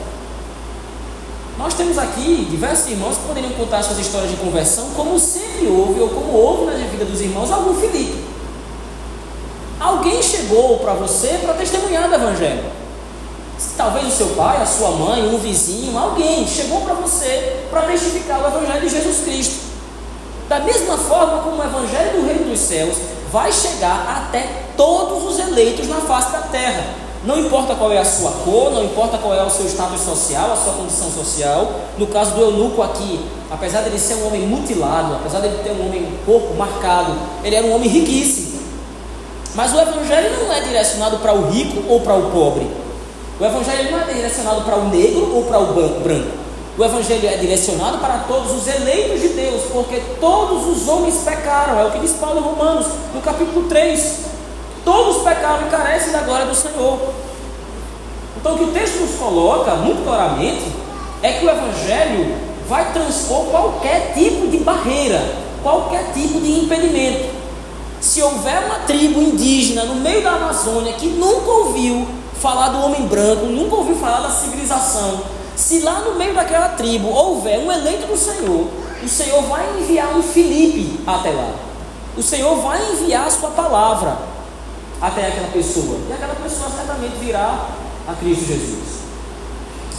Nós 1.56 1.72
temos 1.72 1.96
aqui 1.96 2.46
diversos 2.50 2.90
irmãos 2.90 3.16
que 3.16 3.26
poderiam 3.26 3.52
contar 3.52 3.82
suas 3.82 3.98
histórias 3.98 4.30
de 4.30 4.36
conversão, 4.36 4.88
como 4.94 5.18
sempre 5.18 5.66
houve, 5.66 6.00
ou 6.00 6.10
como 6.10 6.32
houve 6.32 6.66
na 6.66 6.72
vida 6.72 7.06
dos 7.06 7.22
irmãos, 7.22 7.50
algum 7.50 7.74
Filipe. 7.74 8.33
Alguém 9.80 10.22
chegou 10.22 10.78
para 10.78 10.94
você 10.94 11.38
para 11.42 11.54
testemunhar 11.54 12.08
do 12.08 12.14
Evangelho. 12.14 12.64
Talvez 13.76 14.06
o 14.06 14.10
seu 14.10 14.28
pai, 14.28 14.62
a 14.62 14.66
sua 14.66 14.90
mãe, 14.90 15.26
um 15.26 15.38
vizinho, 15.38 15.96
alguém 15.98 16.46
chegou 16.46 16.82
para 16.82 16.94
você 16.94 17.64
para 17.70 17.82
testificar 17.82 18.42
o 18.42 18.46
Evangelho 18.46 18.80
de 18.80 18.88
Jesus 18.88 19.20
Cristo. 19.24 19.64
Da 20.48 20.60
mesma 20.60 20.96
forma 20.96 21.42
como 21.42 21.60
o 21.60 21.64
Evangelho 21.64 22.20
do 22.20 22.26
Reino 22.26 22.50
dos 22.50 22.60
Céus 22.60 22.96
vai 23.32 23.52
chegar 23.52 24.26
até 24.28 24.64
todos 24.76 25.24
os 25.24 25.38
eleitos 25.38 25.88
na 25.88 25.96
face 25.96 26.30
da 26.32 26.42
terra. 26.42 26.84
Não 27.24 27.38
importa 27.38 27.74
qual 27.74 27.90
é 27.90 27.98
a 27.98 28.04
sua 28.04 28.30
cor, 28.44 28.70
não 28.70 28.84
importa 28.84 29.16
qual 29.16 29.34
é 29.34 29.42
o 29.42 29.48
seu 29.48 29.66
status 29.66 30.02
social, 30.02 30.52
a 30.52 30.56
sua 30.56 30.74
condição 30.74 31.10
social. 31.10 31.72
No 31.96 32.06
caso 32.06 32.32
do 32.34 32.42
eunuco 32.42 32.82
aqui, 32.82 33.18
apesar 33.50 33.80
de 33.80 33.88
ele 33.88 33.98
ser 33.98 34.16
um 34.16 34.26
homem 34.26 34.42
mutilado, 34.42 35.14
apesar 35.14 35.40
de 35.40 35.46
ele 35.46 35.62
ter 35.64 35.70
um 35.72 35.86
homem 35.86 36.02
um 36.02 36.24
corpo 36.26 36.54
marcado, 36.54 37.16
ele 37.42 37.56
era 37.56 37.66
um 37.66 37.74
homem 37.74 37.88
riquíssimo. 37.88 38.53
Mas 39.54 39.72
o 39.72 39.80
Evangelho 39.80 40.44
não 40.44 40.52
é 40.52 40.60
direcionado 40.60 41.18
para 41.18 41.32
o 41.32 41.50
rico 41.50 41.84
ou 41.88 42.00
para 42.00 42.14
o 42.14 42.30
pobre. 42.30 42.68
O 43.38 43.44
Evangelho 43.44 43.90
não 43.90 44.00
é 44.00 44.12
direcionado 44.12 44.62
para 44.62 44.76
o 44.76 44.88
negro 44.88 45.34
ou 45.34 45.44
para 45.44 45.60
o 45.60 45.66
branco. 45.74 46.44
O 46.76 46.84
Evangelho 46.84 47.28
é 47.28 47.36
direcionado 47.36 47.98
para 47.98 48.24
todos 48.26 48.50
os 48.50 48.66
eleitos 48.66 49.20
de 49.20 49.28
Deus, 49.28 49.62
porque 49.72 50.02
todos 50.20 50.66
os 50.66 50.88
homens 50.88 51.18
pecaram. 51.24 51.78
É 51.78 51.84
o 51.84 51.92
que 51.92 52.00
diz 52.00 52.12
Paulo 52.14 52.40
em 52.40 52.42
Romanos, 52.42 52.86
no 53.14 53.20
capítulo 53.20 53.68
3. 53.68 54.16
Todos 54.84 55.22
pecaram 55.22 55.66
e 55.66 55.70
carecem 55.70 56.12
da 56.12 56.20
glória 56.20 56.46
do 56.46 56.54
Senhor. 56.54 56.98
Então, 58.36 58.54
o 58.54 58.58
que 58.58 58.64
o 58.64 58.72
texto 58.72 59.00
nos 59.00 59.14
coloca 59.16 59.76
muito 59.76 60.04
claramente 60.04 60.64
é 61.22 61.32
que 61.32 61.46
o 61.46 61.48
Evangelho 61.48 62.34
vai 62.68 62.92
transpor 62.92 63.44
qualquer 63.46 64.12
tipo 64.14 64.48
de 64.48 64.58
barreira, 64.58 65.22
qualquer 65.62 66.12
tipo 66.12 66.40
de 66.40 66.60
impedimento. 66.60 67.33
Se 68.04 68.22
houver 68.22 68.66
uma 68.66 68.80
tribo 68.80 69.18
indígena 69.18 69.86
no 69.86 69.94
meio 69.94 70.22
da 70.22 70.32
Amazônia 70.32 70.92
que 70.92 71.06
nunca 71.06 71.50
ouviu 71.50 72.06
falar 72.38 72.68
do 72.68 72.82
homem 72.82 73.06
branco, 73.06 73.46
nunca 73.46 73.76
ouviu 73.76 73.96
falar 73.96 74.20
da 74.20 74.30
civilização, 74.30 75.22
se 75.56 75.80
lá 75.80 76.00
no 76.00 76.14
meio 76.14 76.34
daquela 76.34 76.68
tribo 76.68 77.08
houver 77.08 77.58
um 77.60 77.72
eleito 77.72 78.06
do 78.06 78.14
Senhor, 78.14 78.68
o 79.02 79.08
Senhor 79.08 79.42
vai 79.44 79.80
enviar 79.80 80.14
um 80.14 80.22
Filipe 80.22 81.00
até 81.06 81.30
lá. 81.30 81.54
O 82.14 82.22
Senhor 82.22 82.54
vai 82.56 82.92
enviar 82.92 83.26
a 83.26 83.30
sua 83.30 83.48
palavra 83.52 84.18
até 85.00 85.28
aquela 85.28 85.48
pessoa. 85.48 85.98
E 86.06 86.12
aquela 86.12 86.34
pessoa 86.34 86.68
certamente 86.76 87.16
virá 87.18 87.68
a 88.06 88.12
Cristo 88.12 88.44
Jesus. 88.44 88.98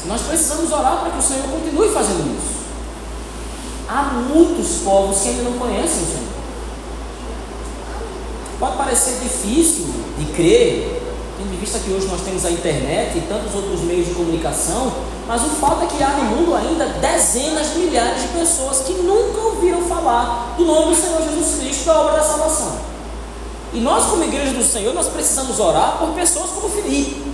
Nós 0.05 0.21
precisamos 0.21 0.71
orar 0.71 0.99
para 0.99 1.09
que 1.09 1.17
o 1.17 1.23
Senhor 1.23 1.47
continue 1.49 1.89
fazendo 1.89 2.37
isso. 2.37 2.65
Há 3.89 4.03
muitos 4.29 4.83
povos 4.83 5.21
que 5.21 5.29
ainda 5.29 5.41
não 5.41 5.53
conhecem 5.53 6.03
o 6.03 6.05
Senhor. 6.05 6.24
Pode 8.59 8.77
parecer 8.77 9.19
difícil 9.21 9.85
de 10.17 10.25
crer, 10.33 11.01
tendo 11.37 11.53
em 11.53 11.57
vista 11.57 11.77
que 11.79 11.91
hoje 11.91 12.07
nós 12.07 12.21
temos 12.21 12.45
a 12.45 12.51
internet 12.51 13.17
e 13.17 13.21
tantos 13.21 13.53
outros 13.53 13.81
meios 13.81 14.07
de 14.07 14.13
comunicação, 14.13 14.93
mas 15.27 15.41
o 15.41 15.49
fato 15.49 15.83
é 15.83 15.87
que 15.87 16.01
há 16.01 16.11
no 16.11 16.23
mundo 16.23 16.55
ainda 16.55 16.85
dezenas 16.85 17.73
de 17.73 17.79
milhares 17.79 18.21
de 18.21 18.27
pessoas 18.29 18.79
que 18.79 18.93
nunca 18.93 19.41
ouviram 19.41 19.81
falar 19.81 20.55
do 20.57 20.63
nome 20.63 20.95
do 20.95 21.01
Senhor 21.01 21.21
Jesus 21.21 21.59
Cristo, 21.59 21.85
da 21.85 21.99
obra 21.99 22.13
da 22.13 22.23
salvação. 22.23 22.77
E 23.73 23.79
nós, 23.81 24.05
como 24.05 24.23
igreja 24.23 24.53
do 24.53 24.63
Senhor, 24.63 24.93
nós 24.93 25.07
precisamos 25.07 25.59
orar 25.59 25.97
por 25.97 26.13
pessoas 26.13 26.51
como 26.51 26.69
Filipe. 26.69 27.25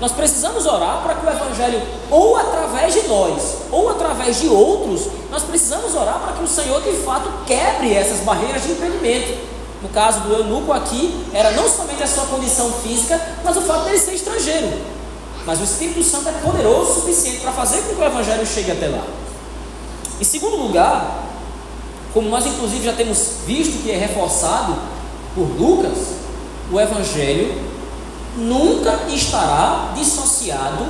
Nós 0.00 0.12
precisamos 0.12 0.66
orar 0.66 1.02
para 1.02 1.14
que 1.14 1.26
o 1.26 1.30
Evangelho, 1.30 1.82
ou 2.10 2.36
através 2.36 2.94
de 2.94 3.08
nós, 3.08 3.56
ou 3.72 3.88
através 3.88 4.40
de 4.40 4.46
outros, 4.46 5.08
nós 5.32 5.42
precisamos 5.42 5.94
orar 5.96 6.20
para 6.20 6.34
que 6.34 6.44
o 6.44 6.46
Senhor 6.48 6.80
de 6.82 6.92
fato 6.98 7.28
quebre 7.44 7.92
essas 7.92 8.20
barreiras 8.20 8.62
de 8.62 8.72
impedimento 8.72 9.53
no 9.84 9.90
caso 9.90 10.20
do 10.20 10.32
eunuco 10.32 10.72
aqui, 10.72 11.14
era 11.34 11.50
não 11.50 11.68
somente 11.68 12.02
a 12.02 12.06
sua 12.06 12.24
condição 12.24 12.72
física, 12.72 13.20
mas 13.44 13.54
o 13.54 13.60
fato 13.60 13.84
dele 13.84 13.98
ser 13.98 14.14
estrangeiro. 14.14 14.72
Mas 15.44 15.60
o 15.60 15.64
Espírito 15.64 16.02
Santo 16.02 16.26
é 16.30 16.32
poderoso 16.32 16.90
o 16.90 16.94
suficiente 16.94 17.40
para 17.40 17.52
fazer 17.52 17.82
com 17.82 17.94
que 17.94 18.00
o 18.00 18.04
Evangelho 18.04 18.46
chegue 18.46 18.70
até 18.70 18.88
lá. 18.88 19.04
Em 20.18 20.24
segundo 20.24 20.56
lugar, 20.56 21.22
como 22.14 22.30
nós 22.30 22.46
inclusive 22.46 22.82
já 22.82 22.94
temos 22.94 23.18
visto 23.46 23.82
que 23.82 23.90
é 23.90 23.98
reforçado 23.98 24.74
por 25.34 25.42
Lucas, 25.42 25.98
o 26.72 26.80
Evangelho 26.80 27.62
nunca 28.38 29.00
estará 29.08 29.92
dissociado 29.94 30.82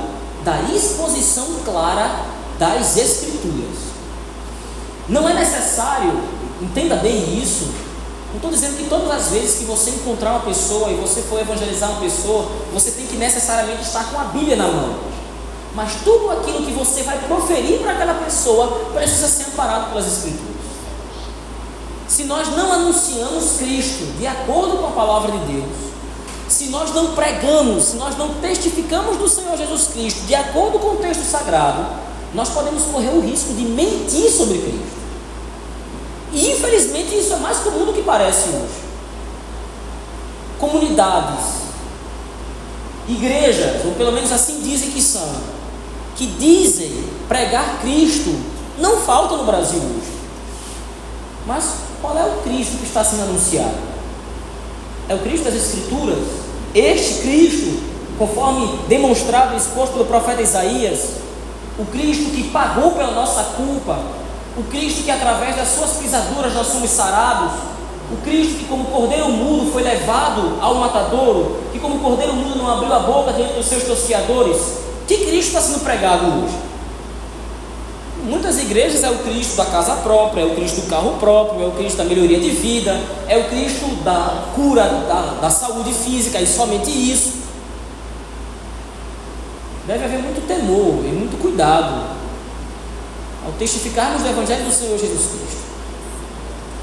da 0.45 0.61
exposição 0.73 1.47
clara 1.65 2.27
das 2.57 2.95
Escrituras. 2.95 3.75
Não 5.09 5.27
é 5.27 5.33
necessário, 5.33 6.17
entenda 6.61 6.95
bem 6.95 7.37
isso, 7.43 7.84
não 8.35 8.49
estou 8.49 8.51
dizendo 8.51 8.77
que 8.77 8.89
todas 8.89 9.09
as 9.09 9.29
vezes 9.29 9.59
que 9.59 9.63
você 9.63 9.91
encontrar 9.91 10.31
uma 10.31 10.41
pessoa 10.41 10.91
e 10.91 10.95
você 10.95 11.21
for 11.21 11.39
evangelizar 11.39 11.89
uma 11.91 12.01
pessoa, 12.01 12.51
você 12.73 12.91
tem 12.91 13.05
que 13.07 13.15
necessariamente 13.15 13.83
estar 13.83 14.11
com 14.11 14.19
a 14.19 14.25
Bíblia 14.25 14.57
na 14.57 14.67
mão. 14.67 14.95
Mas 15.73 15.93
tudo 16.03 16.29
aquilo 16.31 16.65
que 16.65 16.73
você 16.73 17.03
vai 17.03 17.17
proferir 17.19 17.79
para 17.79 17.93
aquela 17.93 18.15
pessoa 18.15 18.89
precisa 18.93 19.29
ser 19.29 19.43
amparado 19.43 19.89
pelas 19.89 20.05
Escrituras. 20.05 20.55
Se 22.09 22.25
nós 22.25 22.49
não 22.49 22.73
anunciamos 22.73 23.53
Cristo 23.57 24.03
de 24.17 24.27
acordo 24.27 24.79
com 24.79 24.87
a 24.87 24.91
palavra 24.91 25.31
de 25.31 25.53
Deus, 25.53 25.69
se 26.49 26.65
nós 26.67 26.93
não 26.93 27.13
pregamos, 27.13 27.85
se 27.85 27.95
nós 27.95 28.17
não 28.17 28.33
testificamos 28.35 29.17
do 29.17 29.29
Senhor 29.29 29.57
Jesus 29.57 29.87
Cristo 29.93 30.25
de 30.27 30.35
acordo 30.35 30.77
com 30.77 30.89
o 30.89 30.97
texto 30.97 31.23
sagrado, 31.23 31.85
nós 32.33 32.49
podemos 32.49 32.83
correr 32.83 33.11
o 33.11 33.21
risco 33.21 33.53
de 33.53 33.63
mentir 33.63 34.29
sobre 34.29 34.57
Cristo. 34.57 35.04
E 36.35 36.51
infelizmente 36.51 37.17
isso 37.17 37.33
é 37.33 37.37
mais 37.37 37.59
comum 37.59 37.85
do 37.85 37.93
que 37.93 38.03
parece 38.03 38.49
hoje. 38.49 38.83
Comunidades, 40.59 41.45
igrejas, 43.07 43.85
ou 43.85 43.93
pelo 43.93 44.11
menos 44.11 44.33
assim 44.33 44.59
dizem 44.61 44.91
que 44.91 45.01
são, 45.01 45.33
que 46.17 46.27
dizem 46.27 47.05
pregar 47.29 47.79
Cristo 47.79 48.35
não 48.77 48.97
faltam 48.97 49.37
no 49.37 49.45
Brasil 49.45 49.79
hoje. 49.79 50.13
Mas 51.47 51.63
qual 52.01 52.17
é 52.17 52.25
o 52.25 52.41
Cristo 52.43 52.77
que 52.79 52.85
está 52.85 53.01
sendo 53.01 53.23
anunciado? 53.23 53.75
É 55.07 55.15
o 55.15 55.19
Cristo 55.19 55.45
das 55.45 55.55
Escrituras? 55.55 56.17
Este 56.73 57.21
Cristo, 57.21 57.81
conforme 58.17 58.77
demonstrado 58.89 59.53
e 59.53 59.57
exposto 59.57 59.93
pelo 59.93 60.05
profeta 60.05 60.41
Isaías, 60.41 61.11
o 61.79 61.85
Cristo 61.85 62.31
que 62.31 62.49
pagou 62.49 62.91
pela 62.91 63.11
nossa 63.11 63.41
culpa, 63.55 64.24
o 64.57 64.63
Cristo 64.63 65.03
que 65.03 65.11
através 65.11 65.55
das 65.55 65.69
suas 65.69 65.91
pisaduras 65.97 66.53
nós 66.53 66.67
somos 66.67 66.89
sarados, 66.89 67.51
o 68.11 68.17
Cristo 68.17 68.59
que, 68.59 68.65
como 68.65 68.85
cordeiro 68.85 69.29
mudo, 69.29 69.71
foi 69.71 69.83
levado 69.83 70.57
ao 70.61 70.75
matadouro, 70.75 71.59
que, 71.71 71.79
como 71.79 71.99
cordeiro 71.99 72.33
mudo, 72.33 72.57
não 72.57 72.69
abriu 72.69 72.93
a 72.93 72.99
boca 72.99 73.33
diante 73.33 73.53
dos 73.53 73.65
seus 73.65 73.83
tosquiadores. 73.83 74.57
Que 75.07 75.25
Cristo 75.25 75.47
está 75.47 75.61
sendo 75.61 75.83
pregado 75.83 76.25
hoje? 76.25 76.55
Muitas 78.23 78.59
igrejas 78.59 79.03
é 79.03 79.09
o 79.09 79.19
Cristo 79.19 79.57
da 79.57 79.65
casa 79.65 79.97
própria, 79.97 80.41
é 80.41 80.45
o 80.45 80.55
Cristo 80.55 80.81
do 80.81 80.87
carro 80.87 81.17
próprio, 81.19 81.63
é 81.63 81.67
o 81.67 81.71
Cristo 81.71 81.97
da 81.97 82.05
melhoria 82.05 82.39
de 82.39 82.49
vida, 82.49 82.99
é 83.27 83.37
o 83.37 83.49
Cristo 83.49 83.87
da 84.03 84.45
cura 84.55 84.83
da, 84.83 85.39
da 85.41 85.49
saúde 85.49 85.91
física 85.91 86.39
e 86.39 86.47
somente 86.47 86.89
isso. 86.89 87.33
Deve 89.85 90.05
haver 90.05 90.19
muito 90.19 90.47
temor 90.47 91.05
e 91.05 91.09
muito 91.09 91.39
cuidado 91.39 92.14
ao 93.45 93.51
testificarmos 93.53 94.21
do 94.21 94.29
Evangelho 94.29 94.65
do 94.65 94.73
Senhor 94.73 94.97
Jesus 94.97 95.27
Cristo. 95.27 95.65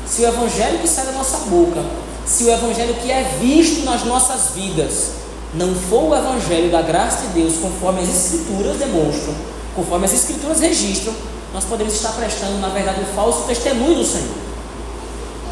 Se 0.06 0.22
o 0.22 0.28
Evangelho 0.28 0.78
que 0.78 0.88
sai 0.88 1.06
da 1.06 1.12
nossa 1.12 1.38
boca, 1.48 1.82
se 2.26 2.44
o 2.44 2.50
Evangelho 2.50 2.94
que 2.94 3.10
é 3.10 3.36
visto 3.40 3.84
nas 3.84 4.04
nossas 4.04 4.54
vidas, 4.54 5.12
não 5.54 5.74
for 5.74 6.10
o 6.10 6.14
Evangelho 6.14 6.70
da 6.70 6.82
graça 6.82 7.26
de 7.26 7.40
Deus, 7.40 7.54
conforme 7.60 8.00
as 8.00 8.08
Escrituras 8.08 8.76
demonstram, 8.76 9.34
conforme 9.74 10.06
as 10.06 10.12
Escrituras 10.12 10.60
registram, 10.60 11.12
nós 11.52 11.64
podemos 11.64 11.94
estar 11.94 12.12
prestando, 12.12 12.58
na 12.58 12.68
verdade, 12.68 13.00
um 13.00 13.14
falso 13.14 13.42
testemunho 13.42 13.96
do 13.96 14.04
Senhor. 14.04 14.42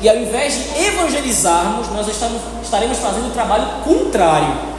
E 0.03 0.09
ao 0.09 0.16
invés 0.16 0.55
de 0.55 0.85
evangelizarmos, 0.85 1.88
nós 1.88 2.09
estamos, 2.09 2.40
estaremos 2.62 2.99
fazendo 2.99 3.29
o 3.29 3.33
trabalho 3.33 3.83
contrário. 3.85 4.70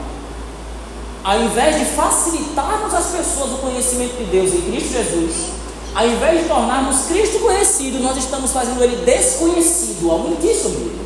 Ao 1.22 1.40
invés 1.42 1.78
de 1.78 1.84
facilitarmos 1.84 2.92
às 2.92 3.06
pessoas 3.06 3.52
o 3.52 3.58
conhecimento 3.58 4.16
de 4.16 4.24
Deus 4.24 4.52
em 4.52 4.62
Cristo 4.62 4.92
Jesus, 4.92 5.52
ao 5.94 6.06
invés 6.06 6.42
de 6.42 6.48
tornarmos 6.48 7.06
Cristo 7.06 7.38
conhecido, 7.40 7.98
nós 8.00 8.16
estamos 8.16 8.50
fazendo 8.50 8.82
ele 8.82 9.04
desconhecido 9.04 10.10
ao 10.10 10.20
mentir 10.20 10.54
sobre 10.54 10.78
ele. 10.78 11.02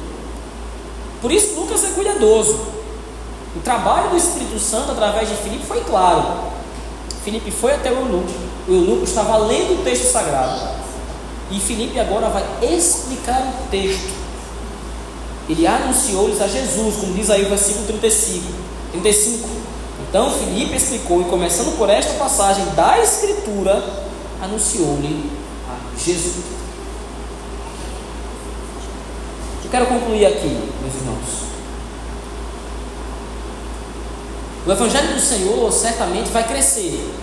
Por 1.21 1.33
isso, 1.33 1.59
Lucas 1.59 1.85
é 1.85 1.89
cuidadoso. 1.89 2.57
O 3.57 3.61
trabalho 3.61 4.11
do 4.11 4.17
Espírito 4.17 4.59
Santo 4.61 4.93
através 4.93 5.29
de 5.29 5.35
Filipe 5.37 5.67
foi 5.67 5.81
claro. 5.81 6.53
Filipe 7.25 7.51
foi 7.51 7.75
até 7.75 7.91
o 7.91 7.97
eunuco. 7.97 8.31
O 8.69 8.73
eunuco 8.73 9.05
estava 9.05 9.39
lendo 9.39 9.81
o 9.81 9.83
texto 9.83 10.05
sagrado. 10.13 10.61
E 11.51 11.59
Filipe 11.59 11.99
agora 11.99 12.29
vai 12.29 12.45
explicar 12.63 13.41
o 13.41 13.71
texto. 13.71 14.15
Ele 15.49 15.67
anunciou-lhes 15.67 16.41
a 16.41 16.47
Jesus, 16.47 16.97
como 16.97 17.15
diz 17.15 17.31
aí 17.31 17.45
o 17.45 17.49
versículo 17.49 17.87
35. 17.87 18.45
35. 18.93 19.49
Então 20.09 20.31
Filipe 20.31 20.77
explicou, 20.77 21.23
e 21.23 21.25
começando 21.25 21.77
por 21.77 21.89
esta 21.89 22.13
passagem 22.15 22.65
da 22.77 23.01
Escritura, 23.01 24.06
anunciou-lhe 24.41 25.31
a 25.69 25.99
Jesus. 25.99 26.45
Eu 29.65 29.71
quero 29.71 29.87
concluir 29.87 30.27
aqui, 30.27 30.71
meus 30.81 30.95
irmãos. 30.95 31.47
O 34.67 34.73
Evangelho 34.73 35.15
do 35.15 35.21
Senhor 35.21 35.73
certamente 35.73 36.31
vai 36.31 36.47
crescer. 36.47 37.15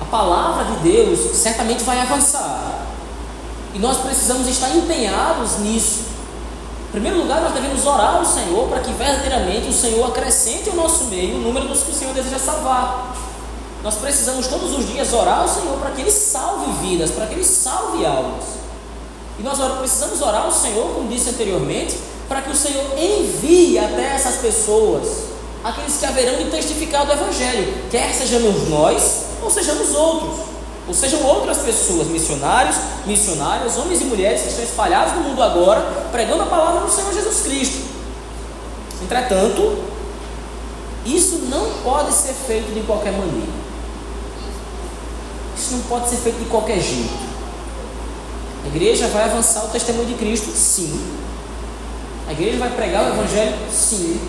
A 0.00 0.04
palavra 0.04 0.64
de 0.64 0.90
Deus 0.90 1.36
certamente 1.36 1.82
vai 1.82 2.00
avançar. 2.00 2.86
E 3.74 3.78
nós 3.78 3.98
precisamos 3.98 4.46
estar 4.48 4.70
empenhados 4.70 5.58
nisso. 5.58 6.12
Em 6.88 6.92
primeiro 6.92 7.18
lugar, 7.18 7.40
nós 7.40 7.54
devemos 7.54 7.86
orar 7.86 8.16
ao 8.16 8.24
Senhor 8.24 8.68
para 8.68 8.80
que 8.80 8.92
verdadeiramente 8.92 9.68
o 9.68 9.72
Senhor 9.72 10.06
acrescente 10.08 10.68
ao 10.68 10.76
nosso 10.76 11.04
meio 11.04 11.36
o 11.36 11.40
número 11.40 11.66
dos 11.66 11.82
que 11.82 11.90
o 11.90 11.94
Senhor 11.94 12.12
deseja 12.14 12.38
salvar. 12.38 13.14
Nós 13.82 13.96
precisamos 13.96 14.46
todos 14.46 14.78
os 14.78 14.86
dias 14.86 15.12
orar 15.12 15.40
ao 15.40 15.48
Senhor 15.48 15.76
para 15.78 15.90
que 15.90 16.02
Ele 16.02 16.10
salve 16.10 16.70
vidas, 16.86 17.10
para 17.10 17.26
que 17.26 17.34
Ele 17.34 17.44
salve 17.44 18.06
almas. 18.06 18.44
E 19.38 19.42
nós 19.42 19.58
precisamos 19.78 20.20
orar 20.20 20.44
ao 20.44 20.52
Senhor, 20.52 20.94
como 20.94 21.08
disse 21.08 21.30
anteriormente, 21.30 21.98
para 22.28 22.42
que 22.42 22.50
o 22.50 22.56
Senhor 22.56 22.84
envie 22.96 23.78
até 23.78 24.14
essas 24.14 24.36
pessoas 24.36 25.32
aqueles 25.64 25.96
que 25.96 26.06
haverão 26.06 26.36
de 26.38 26.50
testificar 26.50 27.06
do 27.06 27.12
Evangelho, 27.12 27.72
quer 27.90 28.12
sejamos 28.12 28.68
nós 28.68 29.22
ou 29.42 29.50
sejamos 29.50 29.94
outros, 29.94 30.46
ou 30.86 30.94
sejam 30.94 31.22
outras 31.24 31.58
pessoas, 31.58 32.08
missionários, 32.08 32.76
missionárias, 33.06 33.76
homens 33.78 34.00
e 34.00 34.04
mulheres 34.04 34.42
que 34.42 34.48
estão 34.48 34.64
espalhados 34.64 35.14
no 35.14 35.20
mundo 35.20 35.42
agora, 35.42 35.80
pregando 36.10 36.42
a 36.42 36.46
palavra 36.46 36.80
do 36.80 36.90
Senhor 36.90 37.12
Jesus 37.12 37.42
Cristo. 37.42 37.82
Entretanto, 39.02 39.78
isso 41.04 41.46
não 41.48 41.66
pode 41.84 42.12
ser 42.12 42.32
feito 42.32 42.72
de 42.72 42.80
qualquer 42.80 43.12
maneira. 43.12 43.61
Não 45.72 45.80
pode 45.82 46.10
ser 46.10 46.16
feito 46.16 46.38
de 46.38 46.44
qualquer 46.46 46.80
jeito. 46.80 47.32
A 48.64 48.68
igreja 48.68 49.08
vai 49.08 49.24
avançar 49.24 49.64
o 49.64 49.68
testemunho 49.68 50.06
de 50.06 50.14
Cristo? 50.14 50.50
Sim. 50.50 51.00
A 52.28 52.32
igreja 52.32 52.58
vai 52.58 52.70
pregar 52.70 53.04
o 53.04 53.14
Evangelho? 53.14 53.56
Sim. 53.72 54.20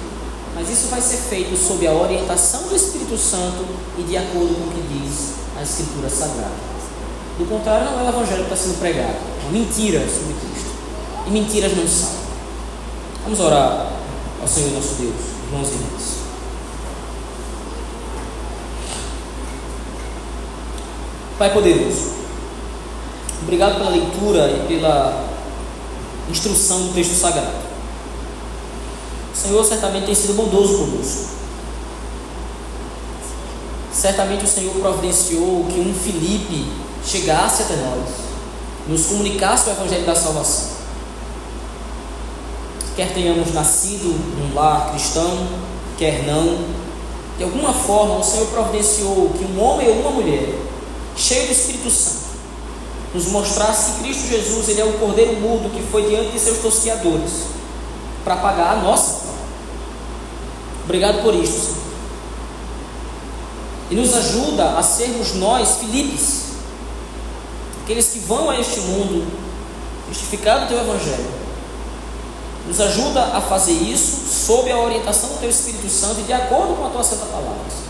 Mas 0.55 0.69
isso 0.69 0.87
vai 0.87 1.01
ser 1.01 1.17
feito 1.17 1.55
sob 1.57 1.85
a 1.85 1.93
orientação 1.93 2.63
do 2.63 2.75
Espírito 2.75 3.17
Santo 3.17 3.65
e 3.97 4.03
de 4.03 4.17
acordo 4.17 4.55
com 4.55 4.69
o 4.69 4.71
que 4.71 4.81
diz 4.93 5.33
a 5.57 5.63
Escritura 5.63 6.09
Sagrada. 6.09 6.73
Do 7.37 7.45
contrário, 7.45 7.91
não 7.91 7.99
é 7.99 8.03
o 8.03 8.09
Evangelho 8.09 8.45
que 8.45 8.53
está 8.53 8.55
sendo 8.55 8.79
pregado, 8.79 9.17
é 9.47 9.51
mentira 9.51 9.99
sobre 9.99 10.33
Cristo. 10.33 10.71
E 11.27 11.31
mentiras 11.31 11.75
não 11.75 11.87
são. 11.87 12.11
Vamos 13.23 13.39
orar 13.39 13.91
ao 14.41 14.47
Senhor 14.47 14.71
nosso 14.71 14.95
Deus, 14.95 15.15
irmãos 15.47 15.67
e 15.69 15.73
irmãs. 15.73 16.12
Pai 21.43 21.51
poderoso, 21.51 22.13
obrigado 23.41 23.75
pela 23.75 23.89
leitura 23.89 24.49
e 24.49 24.65
pela 24.65 25.27
instrução 26.29 26.83
do 26.83 26.93
texto 26.93 27.15
sagrado. 27.15 27.57
O 29.33 29.37
Senhor 29.37 29.65
certamente 29.65 30.05
tem 30.05 30.15
sido 30.15 30.35
bondoso 30.35 30.77
conosco. 30.77 31.31
Certamente 33.91 34.45
o 34.45 34.47
Senhor 34.47 34.73
providenciou 34.75 35.65
que 35.65 35.81
um 35.81 35.93
Filipe 35.93 36.71
chegasse 37.05 37.63
até 37.63 37.75
nós, 37.75 38.09
nos 38.87 39.07
comunicasse 39.07 39.67
o 39.67 39.73
Evangelho 39.73 40.05
da 40.05 40.15
salvação. 40.15 40.69
Quer 42.95 43.13
tenhamos 43.13 43.53
nascido 43.53 44.17
num 44.39 44.55
lar 44.55 44.91
cristão, 44.91 45.45
quer 45.97 46.23
não, 46.25 46.59
de 47.37 47.43
alguma 47.43 47.73
forma 47.73 48.19
o 48.19 48.23
Senhor 48.23 48.47
providenciou 48.47 49.33
que 49.37 49.43
um 49.43 49.61
homem 49.61 49.89
ou 49.89 49.99
uma 49.99 50.11
mulher 50.11 50.71
cheio 51.15 51.47
do 51.47 51.51
Espírito 51.51 51.89
Santo, 51.89 52.33
nos 53.13 53.27
mostrasse 53.27 53.91
que 53.93 54.03
Cristo 54.03 54.27
Jesus 54.27 54.69
ele 54.69 54.81
é 54.81 54.85
o 54.85 54.93
cordeiro 54.93 55.39
mudo 55.39 55.69
que 55.69 55.83
foi 55.91 56.07
diante 56.07 56.31
de 56.31 56.39
seus 56.39 56.57
tosquiadores 56.59 57.31
para 58.23 58.37
pagar 58.37 58.77
a 58.77 58.81
nossa. 58.81 59.23
Obrigado 60.83 61.21
por 61.21 61.33
isso, 61.35 61.59
Senhor. 61.59 61.83
E 63.91 63.95
nos 63.95 64.13
ajuda 64.15 64.77
a 64.77 64.81
sermos 64.83 65.33
nós, 65.35 65.77
Filipes, 65.79 66.43
aqueles 67.83 68.07
que 68.07 68.19
vão 68.19 68.49
a 68.49 68.59
este 68.59 68.79
mundo, 68.79 69.27
testificar 70.09 70.63
o 70.63 70.67
teu 70.67 70.79
Evangelho. 70.79 71.43
Nos 72.67 72.79
ajuda 72.79 73.21
a 73.21 73.41
fazer 73.41 73.73
isso 73.73 74.23
sob 74.47 74.71
a 74.71 74.79
orientação 74.79 75.29
do 75.29 75.39
teu 75.39 75.49
Espírito 75.49 75.89
Santo 75.89 76.21
e 76.21 76.23
de 76.23 76.33
acordo 76.33 76.75
com 76.75 76.85
a 76.85 76.89
tua 76.89 77.03
santa 77.03 77.25
palavra. 77.25 77.82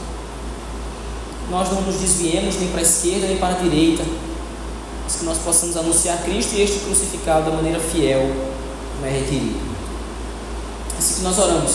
Nós 1.54 1.70
não 1.70 1.82
nos 1.84 1.98
desviemos 1.98 2.56
nem 2.56 2.70
para 2.70 2.80
a 2.80 2.82
esquerda 2.82 3.28
nem 3.28 3.38
para 3.38 3.54
a 3.54 3.60
direita, 3.60 4.04
mas 5.04 5.16
que 5.18 5.24
nós 5.24 5.38
possamos 5.38 5.78
anunciar 5.78 6.24
Cristo 6.24 6.56
e 6.56 6.64
este 6.64 6.80
crucificado 6.80 7.46
da 7.46 7.56
maneira 7.56 7.80
fiel 7.80 8.22
como 8.96 9.06
é 9.06 9.20
requerido. 9.20 9.60
Assim 10.98 11.14
que 11.14 11.22
nós 11.22 11.38
oramos, 11.38 11.72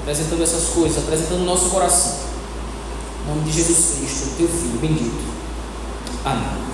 apresentando 0.00 0.44
essas 0.44 0.68
coisas, 0.68 0.98
apresentando 0.98 1.40
o 1.40 1.44
nosso 1.46 1.68
coração. 1.70 2.14
Em 3.24 3.30
nome 3.30 3.50
de 3.50 3.56
Jesus 3.56 3.96
Cristo, 3.96 4.36
teu 4.36 4.46
Filho 4.46 4.78
bendito. 4.80 5.20
Amém. 6.24 6.69